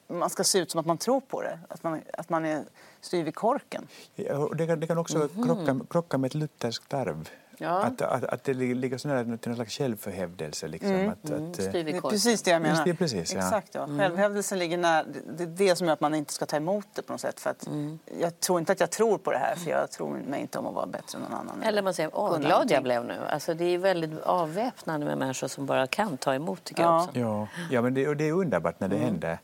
man 0.08 0.30
ska 0.30 0.44
se 0.44 0.58
ut 0.58 0.70
som 0.70 0.80
att 0.80 0.86
man 0.86 0.98
tror 0.98 1.20
på 1.20 1.42
det. 1.42 1.58
Att 1.68 1.82
man, 1.82 2.02
att 2.12 2.28
man 2.28 2.44
är 2.44 2.64
styv 3.00 3.28
i 3.28 3.32
korken. 3.32 3.86
Ja, 4.14 4.50
Det 4.54 4.66
kan, 4.66 4.80
det 4.80 4.86
kan 4.86 4.98
också 4.98 5.28
krocka, 5.28 5.80
krocka 5.90 6.18
med 6.18 6.28
ett 6.28 6.34
lutherskt 6.34 6.94
arv. 6.94 7.28
Ja. 7.58 7.82
Att, 7.82 8.02
att, 8.02 8.24
att 8.24 8.44
det 8.44 8.54
ligger 8.54 8.98
så 8.98 9.08
nära 9.08 9.24
till 9.24 9.48
någon 9.48 9.54
slags 9.56 9.78
självförhävdelse. 9.78 10.68
Liksom. 10.68 11.08
Att, 11.08 11.30
att, 11.30 11.58
eh, 11.58 11.68
styv 11.68 11.88
i 11.88 11.92
Det 11.92 11.98
är 11.98 12.00
precis 12.00 12.42
det 12.42 12.50
jag 12.50 12.62
menar. 12.62 12.84
Det, 12.84 12.94
precis, 12.94 13.32
ja. 13.34 13.38
Exakt, 13.38 13.74
ja. 13.74 13.84
Mm. 13.84 13.98
Självhävdelsen 13.98 14.58
ligger 14.58 14.78
nära. 14.78 15.04
Det 15.38 15.42
är 15.42 15.46
det 15.46 15.76
som 15.76 15.86
gör 15.86 15.94
att 15.94 16.00
man 16.00 16.14
inte 16.14 16.32
ska 16.32 16.46
ta 16.46 16.56
emot 16.56 16.86
det 16.94 17.02
på 17.02 17.12
något 17.12 17.20
sätt. 17.20 17.40
För 17.40 17.50
att 17.50 17.66
Mm. 17.66 17.98
Jag 18.20 18.40
tror 18.40 18.58
inte 18.58 18.72
att 18.72 18.80
jag 18.80 18.90
tror 18.90 19.18
på 19.18 19.30
det 19.32 19.38
här 19.38 19.54
för 19.56 19.70
jag 19.70 19.90
tror 19.90 20.16
mig 20.16 20.40
inte 20.40 20.58
om 20.58 20.66
att 20.66 20.74
vara 20.74 20.86
bättre 20.86 21.18
än 21.18 21.22
någon 21.22 21.32
annan. 21.34 21.62
Eller 21.62 21.82
man 21.82 21.94
säger, 21.94 22.10
åh, 22.14 22.28
glad 22.28 22.42
någonting. 22.42 22.74
jag 22.74 22.82
blev 22.82 23.04
nu. 23.04 23.14
Alltså, 23.28 23.54
det 23.54 23.64
är 23.64 23.78
väldigt 23.78 24.20
avväpnande 24.20 25.06
med 25.06 25.18
människor 25.18 25.48
som 25.48 25.66
bara 25.66 25.86
kan 25.86 26.16
ta 26.16 26.34
emot, 26.34 26.64
tycker 26.64 26.82
Ja. 26.82 27.08
Ja, 27.12 27.48
ja 27.70 27.82
men 27.82 27.94
det, 27.94 28.08
och 28.08 28.16
det 28.16 28.28
är 28.28 28.32
underbart 28.32 28.80
när 28.80 28.88
det 28.88 28.96
Mm. 28.96 29.06
händer. 29.08 29.38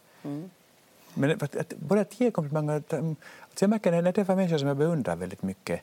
Men 1.15 1.31
att, 1.31 1.57
att, 1.57 1.75
bara 1.77 2.01
att 2.01 2.21
ge 2.21 2.31
komplimanger... 2.31 2.77
Att, 2.77 2.93
att 2.93 3.61
jag 3.61 3.71
märker 3.71 3.91
när 3.91 4.03
jag 4.03 4.15
träffar 4.15 4.37
människor 4.37 4.59
som 4.59 4.69
jag 4.69 4.77
beundrar 4.77 5.17
väldigt 5.17 5.43
mycket 5.43 5.81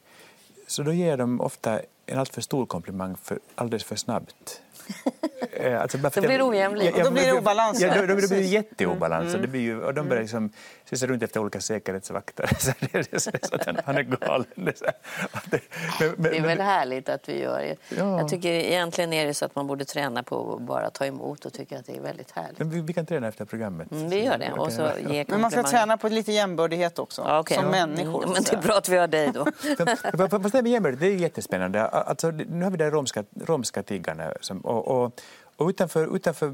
så 0.67 0.83
då 0.83 0.93
ger 0.93 1.17
de 1.17 1.41
ofta 1.41 1.79
en 2.07 2.19
alltför 2.19 2.41
stor 2.41 2.65
komplimang 2.65 3.17
för, 3.23 3.39
alldeles 3.55 3.83
för 3.83 3.95
snabbt. 3.95 4.61
Alltså 5.81 5.97
bara 5.97 6.09
för 6.09 6.21
Då 6.21 6.25
att 6.25 6.29
blir 6.29 6.37
det 6.37 6.43
ojämlikt. 6.43 6.97
Och 6.97 7.03
då 7.03 7.11
blir 7.11 7.25
det 7.25 7.33
obalans, 7.33 7.81
Ja, 7.81 7.87
ja. 7.87 8.01
då, 8.01 8.07
då, 8.07 8.15
blir 8.15 8.27
det 8.27 8.41
jätteobalans. 8.41 9.35
Och, 9.35 9.41
det 9.41 9.47
blir 9.47 9.61
ju, 9.61 9.81
och 9.83 9.93
de 9.93 10.07
börjar 10.07 10.21
liksom 10.21 10.49
sig 10.91 11.07
runt 11.07 11.23
efter 11.23 11.39
olika 11.39 11.61
säkerhetsvakter. 11.61 12.49
Så 12.59 12.71
det 12.79 12.95
är 12.95 13.19
så, 13.19 13.31
så 13.41 13.55
att 13.55 13.65
han- 13.85 13.97
är 13.97 14.01
galen. 14.03 14.45
Det 14.55 14.71
är, 14.71 14.75
så, 14.75 14.85
att 15.31 15.51
det, 15.51 15.61
men, 15.99 16.09
men, 16.17 16.31
Det 16.31 16.37
är 16.37 16.41
väl 16.41 16.59
härligt 16.61 17.09
att 17.09 17.29
vi 17.29 17.39
gör 17.41 17.59
det. 17.59 17.75
Ja. 17.97 18.19
Jag 18.19 18.29
tycker 18.29 18.49
egentligen 18.49 19.13
är 19.13 19.25
det 19.25 19.33
så 19.33 19.45
att 19.45 19.55
man 19.55 19.67
borde 19.67 19.85
träna 19.85 20.23
på 20.23 20.55
att 20.55 20.61
bara 20.61 20.89
ta 20.89 21.05
emot 21.05 21.45
och 21.45 21.53
tycka 21.53 21.79
att 21.79 21.85
det 21.85 21.97
är 21.97 22.01
väldigt 22.01 22.31
härligt. 22.31 22.59
men 22.59 22.69
vi, 22.69 22.81
vi 22.81 22.93
kan 22.93 23.05
träna 23.05 23.27
efter 23.27 23.45
programmet. 23.45 23.91
Mm, 23.91 24.09
vi 24.09 24.23
gör 24.25 24.37
det. 24.37 24.51
Och 24.51 24.71
så 24.71 24.89
ge 25.09 25.25
Men 25.27 25.41
man 25.41 25.51
ska 25.51 25.63
träna 25.63 25.97
på 25.97 26.09
lite 26.09 26.31
jämbördighet 26.31 26.99
också. 26.99 27.21
Ja, 27.27 27.39
okej. 27.39 27.57
Som 27.57 27.65
Ja. 27.65 27.71
människor. 27.71 28.23
Mm, 28.23 28.33
Men 28.33 28.43
det 28.43 28.53
är 28.53 28.61
bra 28.61 28.77
att 28.77 28.89
vi 28.89 28.97
har 28.97 29.07
dig 29.07 29.31
då. 29.33 29.45
Fast 30.41 30.51
det 30.53 30.61
med 30.61 30.71
jämmer, 30.71 30.91
det 30.91 31.07
är 31.07 31.15
jättespännande. 31.15 31.96
Alltså, 32.01 32.31
det- 32.31 32.45
nu 32.49 32.63
har 32.63 32.71
vi 32.71 32.77
de 32.77 32.91
romska, 32.91 33.23
romska 33.41 33.83
tiggarna. 33.83 34.33
Som, 34.41 34.60
och, 34.62 34.88
och, 34.88 35.21
och 35.55 35.67
utanför, 35.69 36.15
utanför 36.15 36.53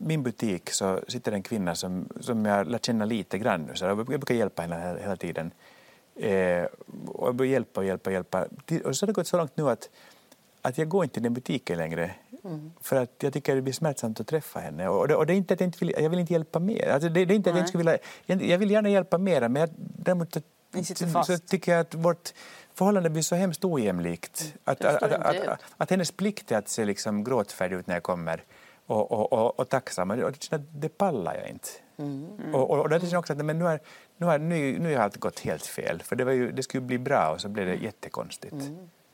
min 0.00 0.22
butik 0.22 0.70
så 0.70 1.00
sitter 1.08 1.32
en 1.32 1.42
kvinna 1.42 1.74
som, 1.74 2.08
som 2.20 2.44
jag 2.44 2.66
lärt 2.66 2.84
känna 2.86 3.04
lite 3.04 3.38
grann. 3.38 3.62
nu. 3.62 3.74
Så 3.74 3.84
jag 3.84 4.06
brukar 4.06 4.34
hjälpa 4.34 4.62
henne 4.62 4.98
hela, 5.00 5.16
tiden. 5.16 5.50
Eh, 6.16 6.64
och 7.08 7.28
jag 7.28 7.34
börjar 7.34 7.52
hjälpa 7.52 7.80
och 7.80 7.86
hjälpa 7.86 8.10
och 8.10 8.14
hjälpa. 8.14 8.46
Och 8.84 8.96
så 8.96 9.02
har 9.02 9.06
det 9.06 9.12
gått 9.12 9.26
så 9.26 9.36
långt 9.36 9.56
nu 9.56 9.70
att, 9.70 9.88
att 10.62 10.78
jag 10.78 10.88
går 10.88 11.04
inte 11.04 11.14
till 11.14 11.22
den 11.22 11.34
butiken 11.34 11.78
längre. 11.78 12.10
För 12.80 12.96
att 12.96 13.10
jag 13.22 13.32
tycker 13.32 13.54
det 13.54 13.62
blir 13.62 13.72
smärtsamt 13.72 14.20
att 14.20 14.26
träffa 14.26 14.60
henne. 14.60 14.88
Och 14.88 15.08
det, 15.08 15.14
och 15.14 15.26
det 15.26 15.32
är 15.32 15.36
inte 15.36 15.54
att 15.54 15.60
jag 15.60 15.66
inte 15.68 15.78
vill, 15.84 15.94
jag 15.98 16.10
vill 16.10 16.18
inte 16.18 16.32
hjälpa 16.32 16.58
mer. 16.58 16.88
Alltså 16.88 17.08
det, 17.08 17.24
det 17.24 17.34
är 17.34 17.36
inte 17.36 17.50
att 17.50 17.56
jag, 17.56 17.62
inte 17.62 17.68
skulle 17.68 17.98
vilja, 18.26 18.46
jag, 18.46 18.58
vill 18.58 18.70
gärna 18.70 18.88
hjälpa 18.88 19.18
mer 19.18 19.48
men 19.48 19.60
jag, 19.60 19.70
däremot 19.76 20.34
så, 20.34 20.40
så 21.24 21.38
tycker 21.38 21.72
jag 21.72 21.80
att 21.80 21.94
vårt 21.94 22.34
förhållande 22.80 23.10
blir 23.10 23.22
så 23.22 23.34
hemskt 23.34 23.64
ojämlikt. 23.64 24.54
Att, 24.64 24.80
Jag 24.82 24.94
att, 24.94 25.02
att, 25.02 25.48
att, 25.48 25.60
att, 25.76 25.90
hennes 25.90 26.12
plikt 26.12 26.52
är 26.52 26.58
att 26.58 26.68
se 26.68 26.84
liksom 26.84 27.24
gråtfärdig 27.24 27.76
ut 27.76 27.86
när 27.86 27.94
jag 27.94 28.02
kommer 28.02 28.44
och, 28.86 29.12
och, 29.12 29.32
och, 29.32 29.60
och 29.60 29.68
tacksam. 29.68 30.10
Och 30.10 30.16
det, 30.16 30.42
känner 30.42 30.64
det 30.72 30.88
pallar 30.88 31.34
jag 31.34 31.48
inte. 31.48 31.68
Mm. 31.98 32.54
Och, 32.54 32.70
och, 32.70 32.78
och 32.78 32.88
då 32.88 32.98
känner 32.98 33.12
jag 33.12 33.18
också 33.18 33.32
att 33.32 33.44
men 33.44 33.58
nu, 33.58 33.66
är, 33.68 33.80
nu, 34.16 34.26
är, 34.26 34.38
nu, 34.38 34.78
nu 34.78 34.96
har 34.96 35.02
allt 35.02 35.16
gått 35.16 35.40
helt 35.40 35.66
fel. 35.66 36.02
För 36.02 36.16
det, 36.16 36.24
var 36.24 36.32
ju, 36.32 36.52
det 36.52 36.62
skulle 36.62 36.80
bli 36.80 36.98
bra 36.98 37.32
och 37.34 37.40
så 37.40 37.48
blev 37.48 37.66
det 37.66 37.74
jättekonstigt. 37.74 38.54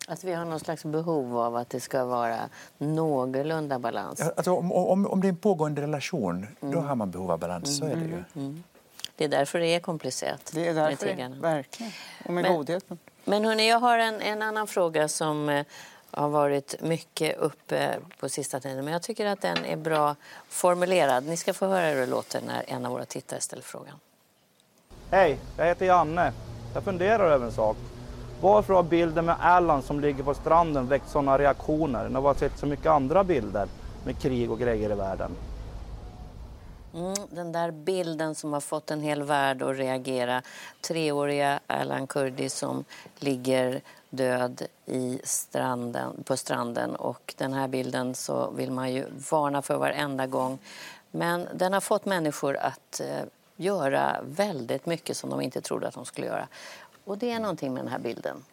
Att 0.08 0.24
vi 0.24 0.32
har 0.32 0.44
någon 0.44 0.60
slags 0.60 0.84
behov 0.84 1.38
av 1.38 1.56
att 1.56 1.70
det 1.70 1.80
ska 1.80 2.04
vara 2.04 2.38
någorlunda 2.78 3.78
balans. 3.78 4.20
Alltså, 4.20 4.52
om, 4.52 4.72
om, 4.72 5.06
om 5.06 5.20
det 5.20 5.26
är 5.26 5.28
en 5.28 5.36
pågående 5.36 5.82
relation, 5.82 6.46
Mm. 6.60 6.74
då 6.74 6.80
har 6.80 6.94
man 6.94 7.10
behov 7.10 7.30
av 7.30 7.38
balans. 7.38 7.78
Så 7.78 7.84
är 7.84 7.96
det 7.96 8.04
ju. 8.04 8.54
Det 9.16 9.24
är 9.24 9.28
därför 9.28 9.58
det 9.58 9.66
är 9.66 9.80
komplicerat. 9.80 10.50
Det 10.54 10.60
är 10.68 10.74
med 10.74 10.84
därför, 10.84 11.06
det, 11.06 11.12
tiggarna. 11.12 11.36
verkligen. 11.40 11.92
Och 12.24 12.32
med 12.32 12.42
Men- 12.44 12.56
godheten. 12.56 12.98
Men 13.24 13.44
hörni, 13.44 13.68
jag 13.68 13.80
har 13.80 13.98
en, 13.98 14.20
en 14.20 14.42
annan 14.42 14.66
fråga 14.66 15.08
som 15.08 15.48
eh, 15.48 15.66
har 16.10 16.28
varit 16.28 16.74
mycket 16.82 17.36
uppe 17.38 17.96
på 18.20 18.28
sista 18.28 18.60
tiden. 18.60 18.84
Men 18.84 18.92
jag 18.92 19.02
tycker 19.02 19.26
att 19.26 19.40
den 19.40 19.64
är 19.64 19.76
bra 19.76 20.16
formulerad. 20.48 21.24
Ni 21.26 21.36
ska 21.36 21.54
få 21.54 21.66
höra 21.66 21.86
hur 21.88 22.00
det 22.00 22.06
låter 22.06 22.40
när 22.46 22.64
en 22.66 22.86
av 22.86 22.92
våra 22.92 23.04
tittare 23.04 23.40
ställer 23.40 23.62
frågan. 23.62 23.94
Hej, 25.10 25.38
jag 25.56 25.66
heter 25.66 25.86
Janne. 25.86 26.32
Jag 26.74 26.84
funderar 26.84 27.30
över 27.30 27.46
en 27.46 27.52
sak. 27.52 27.76
Varför 28.40 28.74
har 28.74 28.82
bilden 28.82 29.24
med 29.24 29.36
Allan 29.40 29.82
som 29.82 30.00
ligger 30.00 30.22
på 30.24 30.34
stranden 30.34 30.88
väckt 30.88 31.08
sådana 31.10 31.38
reaktioner 31.38 32.08
när 32.08 32.20
vi 32.20 32.26
har 32.26 32.34
sett 32.34 32.58
så 32.58 32.66
mycket 32.66 32.86
andra 32.86 33.24
bilder 33.24 33.68
med 34.04 34.18
krig 34.22 34.50
och 34.50 34.58
grejer 34.58 34.90
i 34.90 34.94
världen? 34.94 35.30
Mm, 36.96 37.14
den 37.30 37.52
där 37.52 37.70
bilden 37.70 38.34
som 38.34 38.52
har 38.52 38.60
fått 38.60 38.90
en 38.90 39.00
hel 39.00 39.22
värld 39.22 39.62
att 39.62 39.76
reagera. 39.76 40.42
Treåriga 40.80 41.60
Alan 41.66 42.06
Kurdi 42.06 42.48
som 42.48 42.84
ligger 43.18 43.80
död 44.10 44.62
i 44.86 45.20
stranden, 45.24 46.24
på 46.24 46.36
stranden. 46.36 46.96
Och 46.96 47.34
den 47.36 47.52
här 47.52 47.68
bilden 47.68 48.14
så 48.14 48.50
vill 48.50 48.70
man 48.70 48.92
ju 48.92 49.06
varna 49.30 49.62
för 49.62 49.76
varenda 49.76 50.26
gång. 50.26 50.58
Men 51.10 51.48
den 51.54 51.72
har 51.72 51.80
fått 51.80 52.04
människor 52.04 52.56
att 52.56 53.00
eh, 53.00 53.24
göra 53.56 54.16
väldigt 54.24 54.86
mycket 54.86 55.16
som 55.16 55.30
de 55.30 55.40
inte 55.40 55.60
trodde 55.60 55.88
att 55.88 55.94
de 55.94 56.04
skulle 56.04 56.26
göra. 56.26 56.48
Och 57.04 57.18
det 57.18 57.30
är 57.30 57.40
någonting 57.40 57.74
med 57.74 57.82
den 57.82 57.92
här 57.92 57.98
bilden. 57.98 58.44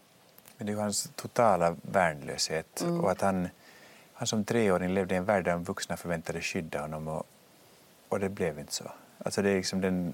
Men 0.58 0.68
det 0.68 0.74
är 0.74 0.78
hans 0.78 1.10
totala 1.16 1.76
värnlöshet 1.82 2.86
och 3.02 3.12
att 3.12 3.22
han, 3.22 3.50
han 4.14 4.28
som 4.28 4.46
treåring 4.46 4.94
levde 4.94 5.16
i 5.16 5.18
en 5.18 5.26
värld 5.26 5.46
där 5.46 5.52
de 5.52 5.64
vuxna 5.64 5.98
förväntade 5.98 6.42
skydda 6.42 6.82
honom 6.82 7.08
och, 7.08 7.24
och 8.14 8.20
det 8.20 8.30
blev 8.30 8.60
inte 8.60 8.74
så. 8.74 8.92
Alltså 9.18 9.42
det 9.42 9.50
är 9.50 9.56
liksom 9.56 9.82
den 9.82 10.14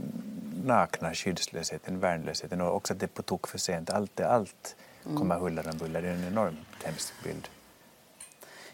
nakna 0.64 1.14
skyddslösheten, 1.14 2.00
värnlösheten 2.00 2.62
och 2.62 2.76
också 2.76 2.94
att 2.94 3.00
det 3.00 3.06
är 3.06 3.08
på 3.08 3.22
tok 3.22 3.48
för 3.48 3.58
sent. 3.58 3.90
Allt, 3.90 4.20
allt 4.20 4.76
kommer 5.04 5.36
huller 5.36 5.70
om 5.70 5.78
buller. 5.78 6.02
Det 6.02 6.08
är 6.08 6.14
en 6.14 6.28
enormt 6.28 6.84
hemsk 6.84 7.14
bild. 7.24 7.48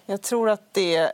Jag 0.05 0.21
tror 0.21 0.49
att 0.49 0.73
det 0.73 0.97
eh, 0.97 1.09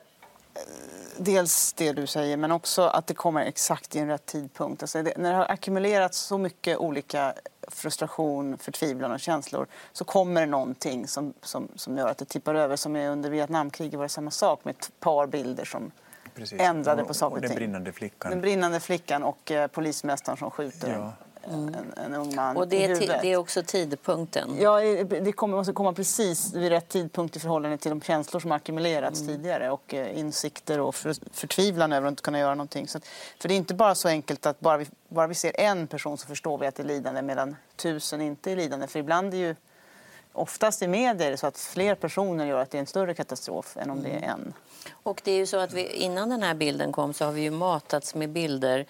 dels 1.18 1.74
det 1.74 1.94
du 1.94 2.08
säger, 2.08 2.38
men 2.38 2.52
också 2.52 2.82
att 2.82 3.08
det 3.08 3.14
kommer 3.14 3.46
exakt 3.46 3.96
i 3.96 4.00
en 4.00 4.08
rätt 4.08 4.26
tidpunkt. 4.26 4.84
Alltså 4.84 5.04
det, 5.04 5.18
när 5.18 5.32
det 5.32 5.38
har 5.38 5.52
ackumulerats 5.52 6.20
så 6.20 6.38
mycket 6.38 6.78
olika 6.78 7.34
frustration, 7.68 8.58
förtvivlan 8.58 9.12
och 9.12 9.20
känslor 9.20 9.68
så 9.94 10.06
kommer 10.06 10.42
det 10.42 10.48
någonting 10.48 11.08
som, 11.08 11.34
som, 11.42 11.68
som 11.76 11.98
gör 11.98 12.08
att 12.08 12.18
det 12.18 12.26
tippar 12.26 12.56
över. 12.56 12.76
Som 12.76 12.96
är 12.96 13.10
under 13.10 13.30
Vietnamkriget 13.30 13.98
var 13.98 14.06
det 14.06 14.10
samma 14.10 14.32
sak 14.32 14.66
med 14.66 14.76
ett 14.76 14.92
par 15.00 15.28
bilder 15.28 15.66
som 15.66 15.92
Precis. 16.36 16.62
ändrade 16.62 17.04
på 17.04 17.14
saker 17.14 17.32
och, 17.32 17.44
och 17.44 17.50
Den 17.50 17.56
brinnande 17.56 17.92
flickan. 17.92 18.32
Den 18.32 18.42
brinnande 18.42 18.80
flickan 18.80 19.24
och 19.24 19.52
eh, 19.52 19.68
polismästaren 19.68 20.38
som 20.38 20.52
skjuter 20.52 20.92
ja. 20.92 21.14
en, 21.42 21.76
en, 22.06 22.14
ung 22.14 22.36
man 22.36 22.58
Och 22.58 22.68
det 22.68 22.86
är, 22.86 23.22
det 23.22 23.34
är 23.34 23.38
också 23.38 23.64
tidpunkten? 23.64 24.50
Ja, 24.60 24.80
det 25.06 25.32
kommer, 25.32 25.58
måste 25.58 25.74
komma 25.74 25.94
precis 25.94 26.54
vid 26.54 26.70
rätt 26.70 26.90
tidpunkt 26.90 27.36
i 27.36 27.40
förhållande 27.40 27.78
till 27.78 27.90
de 27.90 28.02
känslor 28.02 28.40
som 28.40 28.52
ackumulerats 28.52 29.22
mm. 29.22 29.36
tidigare 29.36 29.72
och 29.72 29.94
eh, 29.94 30.20
insikter 30.20 30.80
och 30.80 30.96
för, 30.96 31.16
förtvivlan 31.32 31.94
över 31.94 32.08
att 32.08 32.12
inte 32.12 32.24
kunna 32.24 32.40
göra 32.40 32.56
någonting. 32.56 32.88
Så, 32.88 33.00
för 33.40 33.48
det 33.48 33.54
är 33.54 33.58
inte 33.58 33.74
bara 33.74 33.96
så 33.96 34.08
enkelt 34.08 34.46
att 34.46 34.60
bara 34.60 34.78
vi, 34.78 34.86
bara 35.08 35.28
vi 35.28 35.36
ser 35.36 35.60
en 35.60 35.88
person 35.88 36.18
så 36.18 36.28
förstår 36.28 36.58
vi 36.58 36.68
att 36.68 36.76
det 36.76 36.84
är 36.84 36.88
lidande 36.88 37.22
medan 37.22 37.56
tusen 37.76 38.22
inte 38.22 38.52
är 38.52 38.56
lidande. 38.56 38.88
För 38.88 39.00
ibland 39.00 39.34
är 39.34 39.38
ju 39.38 39.56
oftast 40.34 40.82
i 40.82 40.88
media 40.88 41.28
är 41.28 41.32
det 41.32 41.38
så 41.38 41.48
att 41.48 41.58
fler 41.58 41.96
personer 41.96 42.46
gör 42.46 42.62
att 42.62 42.72
det 42.72 42.78
är 42.78 42.80
en 42.80 42.88
större 42.88 43.14
katastrof 43.14 43.78
än 43.78 43.90
om 43.90 44.04
det 44.04 44.10
är 44.10 44.22
en. 44.22 44.24
Mm. 44.24 44.54
Och 45.04 45.22
det 45.24 45.32
är 45.32 45.38
ju 45.38 45.46
så 45.46 45.58
att 45.58 45.74
vi, 45.74 45.88
innan 45.88 46.30
den 46.30 46.44
här 46.44 46.54
bilden 46.54 46.92
kom 46.92 47.14
så 47.14 47.26
har 47.26 47.32
vi 47.32 47.42
ju 47.42 47.52
matats 47.52 48.16
med 48.16 48.30
bilder 48.30 48.86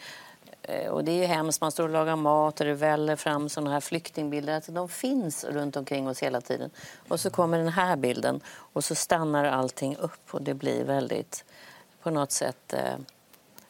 eh, 0.61 0.89
och 0.89 1.03
det 1.03 1.11
är 1.11 1.15
ju 1.15 1.25
hemskt, 1.25 1.61
man 1.61 1.71
står 1.71 1.83
och 1.83 1.89
lagar 1.89 2.15
mat 2.15 2.59
och 2.59 2.65
det 2.65 2.73
väller 2.73 3.15
fram 3.15 3.49
sådana 3.49 3.71
här 3.71 3.79
flyktingbilder. 3.79 4.55
Alltså 4.55 4.71
de 4.71 4.89
finns 4.89 5.43
runt 5.43 5.75
omkring 5.75 6.07
oss 6.07 6.23
hela 6.23 6.41
tiden. 6.41 6.69
Och 7.07 7.19
så 7.19 7.29
kommer 7.29 7.57
den 7.57 7.69
här 7.69 7.95
bilden 7.95 8.41
och 8.47 8.83
så 8.83 8.95
stannar 8.95 9.45
allting 9.45 9.95
upp 9.95 10.33
och 10.33 10.41
det 10.41 10.53
blir 10.53 10.83
väldigt 10.83 11.45
på 12.03 12.09
något 12.09 12.31
sätt 12.31 12.73
eh, 12.73 12.95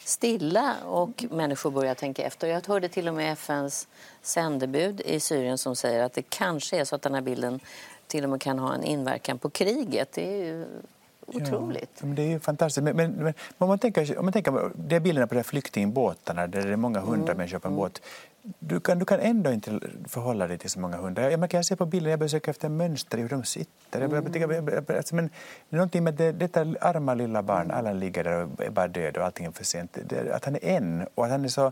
stilla 0.04 0.76
och 0.86 1.26
människor 1.30 1.72
börjar 1.72 1.96
tänka 1.96 2.24
efter. 2.24 2.48
Jag 2.48 2.68
hörde 2.68 2.90
till 2.90 3.08
och 3.08 3.14
med 3.14 3.34
FNs 3.34 3.88
sändebud 4.22 5.02
i 5.02 5.20
Syrien 5.20 5.58
som 5.58 5.76
säger 5.76 6.04
att 6.04 6.14
det 6.14 6.24
kanske 6.30 6.78
är 6.78 6.86
så 6.86 6.96
att 6.96 7.02
den 7.02 7.14
här 7.14 7.22
bilden 7.22 7.60
till 8.08 8.24
och 8.24 8.30
med 8.30 8.42
kan 8.42 8.60
ha 8.60 8.74
en 8.74 8.84
inverkan 8.84 9.38
på 9.38 9.50
kriget. 9.50 10.12
Det 10.14 10.34
är 10.34 10.46
ju 10.46 10.66
otroligt. 11.26 11.92
Ja, 12.00 12.08
det 12.08 12.22
är 12.22 12.28
ju 12.28 12.40
fantastiskt. 12.40 12.84
Men, 12.84 12.96
men, 12.96 13.12
men 13.12 13.34
om, 13.58 13.68
man 13.68 13.80
tänker, 13.80 14.18
om 14.18 14.26
man 14.26 14.34
tänker 14.34 14.72
det 14.76 14.96
är 14.96 15.00
bilderna 15.00 15.28
på 15.28 15.36
de 15.36 15.44
flyktingbåtarna 15.44 16.48
där 16.48 16.62
det 16.62 16.74
är 16.74 16.76
många 16.76 17.00
hundra 17.00 17.26
mm. 17.26 17.38
människor 17.38 17.60
på 17.60 17.68
en 17.68 17.74
mm. 17.74 17.82
båt. 17.82 18.02
Du 18.60 18.80
kan, 18.80 19.00
du 19.00 19.06
kan 19.06 19.20
ändå 19.20 19.52
inte 19.52 19.80
förhålla 20.08 20.48
dig 20.48 20.58
till 20.58 20.70
så 20.70 20.80
många 20.80 20.98
hundar. 20.98 21.30
Jag, 21.30 21.40
man 21.40 21.50
kan 21.50 21.64
se 21.64 21.76
på 21.76 21.86
bilder, 21.86 22.10
jag 22.10 22.20
besöker 22.20 22.50
efter 22.50 22.70
mönster 22.70 23.18
i 23.18 23.22
hur 23.22 23.30
de 23.30 23.44
sitter. 23.44 24.02
Mm. 24.02 24.34
Jag, 24.34 24.92
alltså, 24.92 25.16
men, 25.16 25.30
någonting 25.70 26.04
med 26.04 26.14
det, 26.14 26.32
detta 26.32 26.62
arma 26.82 27.14
lilla 27.14 27.44
barn, 27.44 27.66
mm. 27.66 27.78
alla 27.78 27.94
ligger 27.94 28.24
där 28.24 28.44
och 28.44 28.64
är 28.64 28.70
bara 28.70 28.88
döda 28.88 29.20
och 29.20 29.26
allting 29.26 29.46
är 29.46 29.52
för 29.52 29.64
sent. 29.64 29.98
Det, 30.06 30.36
att 30.36 30.46
han 30.46 30.56
är 30.56 30.66
en 30.66 31.08
och 31.16 31.26
att 31.26 31.32
han 31.32 31.46
är 31.46 31.50
så 31.50 31.72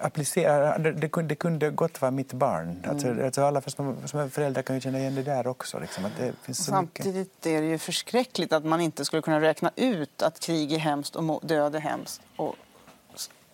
applicera, 0.00 0.78
det, 0.78 1.08
kunde, 1.08 1.28
det 1.28 1.34
kunde 1.34 1.70
gott 1.70 2.00
vara 2.00 2.10
mitt 2.10 2.32
barn. 2.32 2.84
Alltså, 2.88 3.08
mm. 3.08 3.24
Alltså, 3.24 3.42
alla 3.42 3.60
som, 3.60 3.96
som 4.04 4.30
föräldrar 4.30 4.62
kan 4.62 4.76
ju 4.76 4.80
känna 4.80 4.98
igen 4.98 5.14
det 5.14 5.22
där 5.22 5.46
också. 5.46 5.78
Liksom, 5.78 6.04
att 6.04 6.16
det 6.18 6.32
finns 6.42 6.58
så 6.58 6.64
Samtidigt 6.64 7.16
mycket. 7.16 7.46
är 7.46 7.62
det 7.62 7.68
ju 7.68 7.78
förskräckligt 7.78 8.52
att 8.52 8.64
man 8.64 8.80
inte 8.80 9.04
skulle 9.04 9.22
kunna 9.22 9.40
räkna 9.40 9.70
ut 9.76 10.22
att 10.22 10.40
krig 10.40 10.72
är 10.72 10.78
hemskt 10.78 11.16
och 11.16 11.46
död 11.46 11.74
är 11.74 11.80
hemskt. 11.80 12.20
Och 12.36 12.54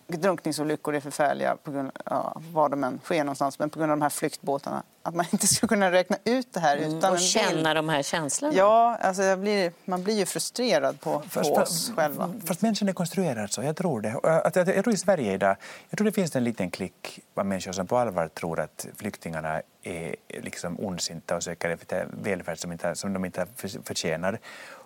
drunkningsolyckor 0.07 0.95
är 0.95 0.99
förfärliga 0.99 1.57
på 1.63 1.71
grund 1.71 1.91
ja, 2.05 2.41
var 2.51 2.69
de 2.69 2.83
än 2.83 2.99
sker 3.03 3.23
någonstans, 3.23 3.59
men 3.59 3.69
på 3.69 3.79
grund 3.79 3.91
av 3.91 3.97
de 3.97 4.01
här 4.01 4.09
flyktbåtarna. 4.09 4.83
Att 5.03 5.15
man 5.15 5.25
inte 5.31 5.47
skulle 5.47 5.67
kunna 5.67 5.91
räkna 5.91 6.17
ut 6.23 6.53
det 6.53 6.59
här 6.59 6.77
mm, 6.77 6.97
utan 6.97 7.13
Och 7.13 7.19
känna 7.19 7.73
de 7.73 7.89
här 7.89 8.03
känslorna. 8.03 8.53
Ja, 8.55 8.97
alltså 9.01 9.35
blir, 9.35 9.71
man 9.85 10.03
blir 10.03 10.17
ju 10.17 10.25
frustrerad 10.25 11.01
på, 11.01 11.23
på 11.33 11.39
oss 11.39 11.91
själva. 11.95 12.33
Fast 12.45 12.61
människan 12.61 12.89
är 12.89 12.93
konstruerad 12.93 13.51
så, 13.51 13.63
jag 13.63 13.75
tror 13.75 14.01
det. 14.01 14.09
Jag, 14.23 14.51
jag, 14.55 14.67
jag 14.67 14.83
tror 14.83 14.93
i 14.93 14.97
Sverige 14.97 15.33
idag, 15.33 15.55
jag 15.89 15.97
tror 15.97 16.05
det 16.05 16.11
finns 16.11 16.35
en 16.35 16.43
liten 16.43 16.71
klick 16.71 17.19
av 17.35 17.45
människor 17.45 17.71
som 17.71 17.87
på 17.87 17.97
allvar 17.97 18.27
tror 18.27 18.59
att 18.59 18.87
flyktingarna 18.95 19.61
är 19.83 20.15
liksom 20.27 20.79
ondsinta 20.79 21.35
och 21.35 21.43
söker 21.43 21.69
efter 21.69 22.07
välfärd 22.23 22.59
som, 22.59 22.71
inte, 22.71 22.95
som 22.95 23.13
de 23.13 23.25
inte 23.25 23.47
förtjänar. 23.83 24.39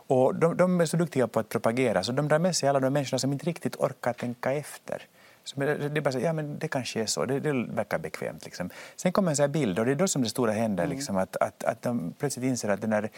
Och 0.08 0.36
de, 0.36 0.58
de, 0.58 0.82
är 0.82 0.86
så 0.86 0.98
duktiga 0.98 1.28
på 1.28 1.40
att 1.40 1.50
propagera 1.50 2.04
så 2.04 2.12
de 2.12 2.28
drar 2.28 2.40
med 2.40 2.56
sig 2.56 2.70
alla 2.70 2.80
de 2.80 2.94
människorna 2.94 3.20
som 3.20 3.34
inte 3.34 3.46
riktigt 3.46 3.76
orkar 3.76 4.14
tänka 4.14 4.54
efter. 4.54 5.02
Så 5.44 5.60
det 5.60 5.98
är 5.98 6.02
bara 6.02 6.12
så, 6.12 6.20
ja 6.20 6.34
men 6.34 6.60
det 6.60 6.68
kanske 6.68 7.02
är 7.02 7.06
så, 7.06 7.26
det, 7.26 7.40
det 7.40 7.54
verkar 7.54 8.00
bekvämt. 8.00 8.46
Liksom. 8.46 8.70
Sen 8.96 9.12
kommer 9.12 9.30
en 9.30 9.36
sån 9.36 9.44
här 9.44 9.48
bild 9.48 9.80
och 9.80 9.86
det 9.86 9.92
är 9.92 9.96
då 9.96 10.08
som 10.08 10.24
det 10.24 10.30
stora 10.30 10.52
händer, 10.52 10.84
mm. 10.84 10.96
liksom, 10.96 11.18
att, 11.18 11.36
att, 11.36 11.64
att 11.64 11.82
de 11.82 12.14
plötsligt 12.20 12.46
inser 12.46 12.70
att 12.70 12.82
den 12.82 12.90
där, 12.90 13.10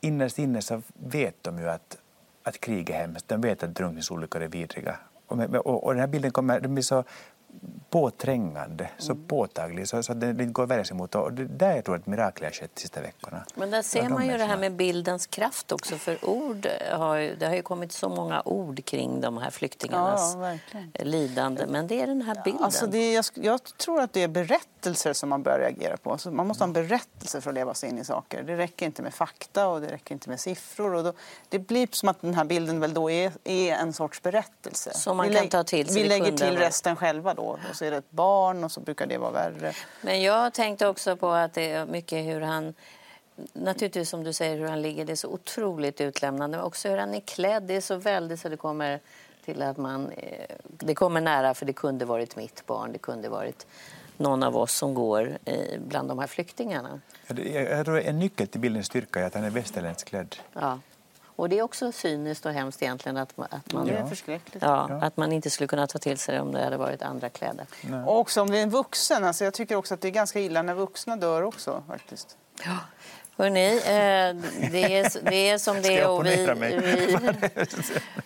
innerst 0.00 0.38
inne 0.38 0.62
så 0.62 0.82
vet 0.94 1.42
de 1.42 1.58
ju 1.58 1.70
att, 1.70 1.98
att 2.42 2.60
krig 2.60 2.90
är 2.90 2.94
hemskt, 2.94 3.28
de 3.28 3.40
vet 3.40 3.62
att 3.62 3.74
drunkningsolyckor 3.74 4.42
är 4.42 4.48
vidriga. 4.48 4.96
Och, 5.26 5.38
och, 5.38 5.84
och 5.84 5.92
den 5.92 6.00
här 6.00 6.06
bilden 6.06 6.30
kommer, 6.30 6.60
den 6.60 6.74
blir 6.74 6.82
så 6.82 7.04
påträngande, 7.90 8.88
så 8.98 9.12
mm. 9.12 9.26
påtaglig 9.26 9.88
så, 9.88 10.02
så 10.02 10.14
det 10.14 10.30
inte 10.30 10.44
går 10.44 10.62
att 10.62 10.68
värja 10.68 10.84
sig 10.84 10.96
mot. 10.96 11.14
Och 11.14 11.32
det 11.32 11.44
där 11.44 11.74
jag 11.74 11.84
tror 11.84 11.96
att 11.96 12.06
mirakel 12.06 12.44
har 12.44 12.50
skett 12.50 12.70
de 12.74 12.80
sista 12.80 13.00
veckorna. 13.00 13.44
Men 13.54 13.70
där 13.70 13.82
ser 13.82 14.08
man 14.08 14.26
ju 14.26 14.38
det 14.38 14.44
här 14.44 14.56
med 14.56 14.72
bildens 14.72 15.26
kraft 15.26 15.72
också. 15.72 15.96
För 15.96 16.24
ord 16.24 16.66
har 16.92 17.16
ju, 17.16 17.34
det 17.34 17.46
har 17.46 17.54
ju 17.54 17.62
kommit 17.62 17.92
så 17.92 18.08
många 18.08 18.42
ord 18.44 18.84
kring 18.84 19.20
de 19.20 19.38
här 19.38 19.50
flyktingarnas 19.50 20.36
ja, 20.72 20.80
lidande. 21.04 21.66
Men 21.66 21.86
det 21.86 22.00
är 22.00 22.06
den 22.06 22.22
här 22.22 22.42
bilden. 22.44 22.64
Alltså 22.64 22.86
det, 22.86 23.12
jag, 23.12 23.24
jag, 23.34 23.60
tror 23.64 24.00
att 24.00 24.12
det 24.12 24.22
är 24.22 24.28
berättelser 24.28 25.12
som 25.12 25.28
man 25.28 25.42
bör 25.42 25.58
reagera 25.58 25.96
på. 25.96 26.12
Alltså 26.12 26.30
man 26.30 26.46
måste 26.46 26.64
ha 26.64 26.66
en 26.66 26.72
berättelse 26.72 27.40
för 27.40 27.50
att 27.50 27.54
leva 27.54 27.74
sig 27.74 27.88
in 27.88 27.98
i 27.98 28.04
saker. 28.04 28.42
Det 28.42 28.56
räcker 28.56 28.86
inte 28.86 29.02
med 29.02 29.14
fakta 29.14 29.68
och 29.68 29.80
det 29.80 29.92
räcker 29.92 30.14
inte 30.14 30.28
med 30.28 30.40
siffror. 30.40 30.94
Och 30.94 31.04
då, 31.04 31.12
det 31.48 31.58
blir 31.58 31.88
som 31.90 32.08
att 32.08 32.20
den 32.20 32.34
här 32.34 32.44
bilden 32.44 32.80
väl 32.80 32.94
då 32.94 33.10
är, 33.10 33.32
är 33.44 33.74
en 33.74 33.92
sorts 33.92 34.22
berättelse. 34.22 34.94
Som 34.94 35.16
man 35.16 35.28
vi 35.28 35.34
kan 35.34 35.48
ta 35.48 35.64
till 35.64 35.86
sig. 35.86 36.02
Vi 36.02 36.08
lägger 36.08 36.32
till 36.32 36.58
resten 36.58 36.96
själva 36.96 37.34
då 37.34 37.39
och 37.48 37.76
så 37.76 37.84
är 37.84 37.90
det 37.90 37.96
ett 37.96 38.10
barn 38.10 38.64
och 38.64 38.72
så 38.72 38.80
brukar 38.80 39.06
det 39.06 39.18
vara 39.18 39.30
värre. 39.30 39.72
Men 40.00 40.22
jag 40.22 40.54
tänkte 40.54 40.86
också 40.86 41.16
på 41.16 41.30
att 41.30 41.52
det 41.52 41.70
är 41.70 41.86
mycket 41.86 42.26
hur 42.26 42.40
han 42.40 42.74
Naturligtvis 43.52 44.08
som 44.08 44.24
du 44.24 44.32
säger 44.32 44.58
hur 44.58 44.68
han 44.68 44.82
ligger, 44.82 45.04
det 45.04 45.12
är 45.12 45.16
så 45.16 45.28
otroligt 45.28 46.00
utlämnande. 46.00 46.56
Men 46.56 46.66
också 46.66 46.88
hur 46.88 46.96
han 46.96 47.14
är 47.14 47.20
klädd, 47.20 47.62
det 47.62 47.76
är 47.76 47.80
så 47.80 47.96
väldigt 47.96 48.40
så 48.40 48.48
det 48.48 48.56
kommer 48.56 49.00
till 49.44 49.62
att 49.62 49.76
man... 49.76 50.10
Eh, 50.10 50.56
det 50.62 50.94
kommer 50.94 51.20
nära 51.20 51.54
för 51.54 51.66
det 51.66 51.72
kunde 51.72 52.04
varit 52.04 52.36
mitt 52.36 52.66
barn, 52.66 52.92
det 52.92 52.98
kunde 52.98 53.28
varit 53.28 53.66
någon 54.16 54.42
av 54.42 54.56
oss 54.56 54.74
som 54.74 54.94
går 54.94 55.38
bland 55.78 56.08
de 56.08 56.18
här 56.18 56.26
flyktingarna. 56.26 57.00
Jag 57.54 57.84
tror 57.84 58.00
en 58.00 58.18
nyckel 58.18 58.46
till 58.46 58.60
bildens 58.60 58.86
styrka 58.86 59.20
är 59.20 59.24
att 59.24 59.34
han 59.34 59.44
är 59.44 59.50
västerländskt 59.50 60.08
klädd. 60.08 60.36
Ja. 60.52 60.78
Och 61.40 61.48
det 61.48 61.58
är 61.58 61.62
också 61.62 61.92
cyniskt 61.92 62.46
och 62.46 62.52
hemskt 62.52 62.82
egentligen 62.82 63.16
att, 63.16 63.32
att, 63.36 63.72
man, 63.72 63.86
ja. 63.86 64.08
ja, 64.60 64.98
att 65.02 65.16
man 65.16 65.32
inte 65.32 65.50
skulle 65.50 65.68
kunna 65.68 65.86
ta 65.86 65.98
till 65.98 66.18
sig 66.18 66.34
det 66.34 66.40
om 66.40 66.52
det 66.52 66.64
hade 66.64 66.76
varit 66.76 67.02
andra 67.02 67.28
kläder. 67.28 67.66
Nej. 67.80 68.02
Och 68.02 68.18
också 68.18 68.42
om 68.42 68.50
det 68.50 68.58
är 68.58 68.62
en 68.62 68.70
vuxen. 68.70 69.24
Alltså 69.24 69.44
jag 69.44 69.54
tycker 69.54 69.76
också 69.76 69.94
att 69.94 70.00
det 70.00 70.08
är 70.08 70.12
ganska 70.12 70.40
illa 70.40 70.62
när 70.62 70.74
vuxna 70.74 71.16
dör 71.16 71.42
också 71.42 71.82
faktiskt. 71.88 72.36
Ja. 72.64 72.76
Hörrni, 73.40 73.76
eh, 73.76 74.70
det, 74.70 74.98
är, 74.98 75.30
det 75.30 75.48
är 75.48 75.58
som 75.58 75.82
det 75.82 75.98
är 75.98 76.08
och 76.08 76.26
vi, 76.26 76.46
vi, 76.60 77.16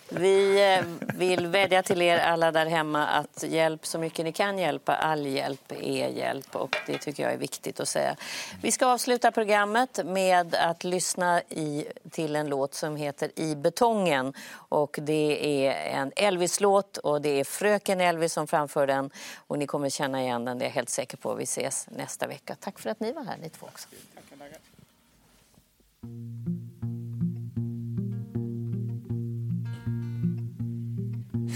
vi 0.09 0.73
eh, 0.75 0.85
vill 1.17 1.47
vädja 1.47 1.83
till 1.83 2.01
er 2.01 2.17
alla 2.17 2.51
där 2.51 2.65
hemma 2.65 3.07
att 3.07 3.43
hjälp 3.43 3.85
så 3.85 3.99
mycket 3.99 4.25
ni 4.25 4.31
kan 4.31 4.57
hjälpa. 4.57 4.95
All 4.95 5.25
hjälp 5.27 5.71
är 5.71 6.07
hjälp 6.07 6.55
och 6.55 6.77
det 6.87 6.97
tycker 6.97 7.23
jag 7.23 7.33
är 7.33 7.37
viktigt 7.37 7.79
att 7.79 7.87
säga. 7.87 8.15
Vi 8.61 8.71
ska 8.71 8.85
avsluta 8.85 9.31
programmet 9.31 9.99
med 10.05 10.55
att 10.55 10.83
lyssna 10.83 11.41
i, 11.41 11.85
till 12.11 12.35
en 12.35 12.47
låt 12.47 12.73
som 12.73 12.95
heter 12.95 13.31
I 13.35 13.55
betongen. 13.55 14.33
Och 14.69 14.99
det 15.01 15.65
är 15.67 15.99
en 15.99 16.11
Elvis-låt 16.15 16.97
och 16.97 17.21
det 17.21 17.39
är 17.39 17.43
fröken 17.43 18.01
Elvis 18.01 18.33
som 18.33 18.47
framför 18.47 18.87
den. 18.87 19.09
Och 19.47 19.59
ni 19.59 19.67
kommer 19.67 19.89
känna 19.89 20.21
igen 20.21 20.45
den, 20.45 20.59
det 20.59 20.65
är 20.65 20.67
jag 20.67 20.73
helt 20.73 20.89
säker 20.89 21.17
på. 21.17 21.33
Vi 21.33 21.43
ses 21.43 21.87
nästa 21.89 22.27
vecka. 22.27 22.55
Tack 22.59 22.79
för 22.79 22.89
att 22.89 22.99
ni 22.99 23.11
var 23.11 23.23
här, 23.23 23.37
ni 23.41 23.49
två 23.49 23.65
också. 23.65 23.87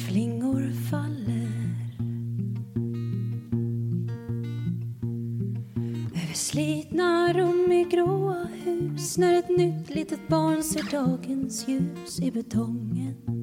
Flingor 0.08 0.72
faller 0.90 1.50
över 6.30 6.34
slitna 6.34 7.34
rum 7.34 7.72
i 7.72 7.84
gråa 7.92 8.48
hus 8.64 9.18
när 9.18 9.40
ett 9.40 9.50
nytt 9.50 9.90
litet 9.96 10.28
barn 10.28 10.64
ser 10.64 10.92
dagens 10.92 11.68
ljus 11.68 12.20
i 12.20 12.32
betongen. 12.32 13.39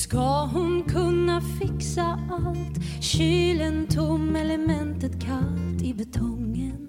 Ska 0.00 0.44
hon 0.44 0.82
kunna 0.82 1.40
fixa 1.40 2.20
allt? 2.30 3.02
Kylen 3.02 3.86
tom, 3.86 4.36
elementet 4.36 5.20
kallt 5.20 5.82
i 5.82 5.94
betongen. 5.94 6.88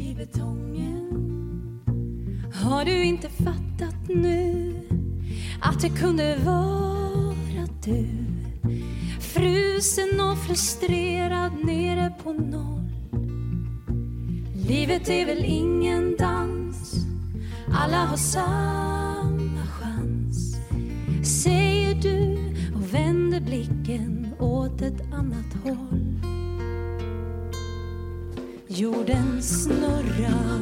I 0.00 0.14
betongen. 0.14 1.10
Har 2.54 2.84
du 2.84 3.04
inte 3.04 3.28
fattat 3.28 4.08
nu 4.08 4.74
att 5.62 5.80
det 5.80 5.88
kunde 5.88 6.36
vara 6.44 7.66
du? 7.84 8.06
Frusen 9.20 10.20
och 10.20 10.38
frustrerad 10.38 11.52
nere 11.64 12.12
på 12.22 12.32
noll. 12.32 12.90
Livet 14.68 15.08
är 15.08 15.26
väl 15.26 15.44
ingen 15.44 16.16
dans 16.18 17.06
Alla 17.72 18.04
har 18.04 18.16
samma 18.16 18.99
Säger 21.22 21.94
du 21.94 22.38
och 22.74 22.94
vänder 22.94 23.40
blicken 23.40 24.28
åt 24.38 24.82
ett 24.82 25.12
annat 25.12 25.54
håll. 25.64 26.20
Jorden 28.68 29.42
snurrar. 29.42 30.60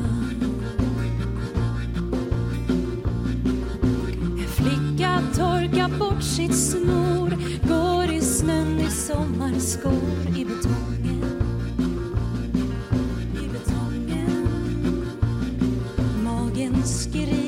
En 4.38 4.48
flicka 4.48 5.22
torkar 5.34 5.98
bort 5.98 6.22
sitt 6.22 6.54
snor 6.54 7.32
Går 7.68 8.14
i 8.14 8.20
snön 8.20 8.80
i 8.80 8.90
sommarskor 8.90 9.92
i 10.36 10.44
betongen. 10.44 11.42
I 13.34 13.48
betongen. 13.48 14.48
Magen 16.24 16.82
skriker. 16.84 17.47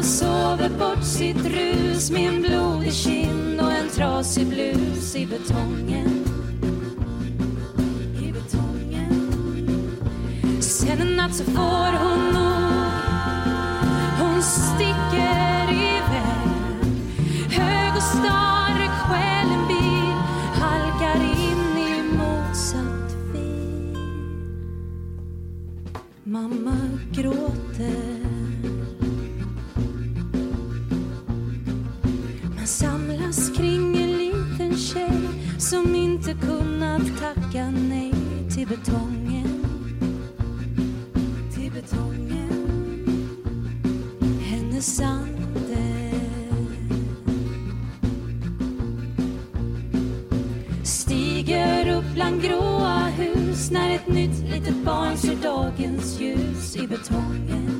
Mamma 0.00 0.02
sover 0.02 0.68
bort 0.78 1.04
sitt 1.04 1.44
rus 1.44 2.10
med 2.10 2.28
en 2.28 2.42
blodig 2.42 2.92
kind 2.92 3.60
och 3.60 3.72
en 3.72 3.88
trasig 3.88 4.46
blus 4.46 5.16
i 5.16 5.26
betongen. 5.26 6.24
I 8.22 8.32
betongen. 8.32 9.32
Sen 10.60 11.00
en 11.00 11.16
natt 11.16 11.34
så 11.34 11.44
får 11.44 11.98
hon 11.98 12.32
nog. 12.32 12.92
Hon 14.20 14.42
sticker 14.42 15.72
iväg. 15.72 16.50
Hög 17.50 17.96
och 17.96 18.02
stark, 18.02 18.90
stjäl 18.90 19.52
en 19.52 19.68
bil 19.68 20.14
Halkar 20.60 21.24
in 21.24 21.78
i 21.78 22.02
motsatt 22.16 23.16
fil 23.32 23.96
Mamma 26.24 26.76
gråter. 27.12 28.09
Kunnat 36.40 37.02
tacka 37.20 37.70
nej 37.70 38.12
till 38.54 38.68
betongen. 38.68 39.64
Till 41.54 41.72
betongen. 41.72 42.50
Hennes 44.40 45.00
ande 45.00 46.10
Stiger 50.82 51.96
upp 51.96 52.14
bland 52.14 52.42
gråa 52.42 52.98
hus 52.98 53.70
när 53.70 53.94
ett 53.94 54.08
nytt 54.08 54.40
litet 54.50 54.84
barn 54.84 55.16
ser 55.16 55.36
dagens 55.42 56.20
ljus 56.20 56.76
i 56.76 56.86
betongen. 56.86 57.79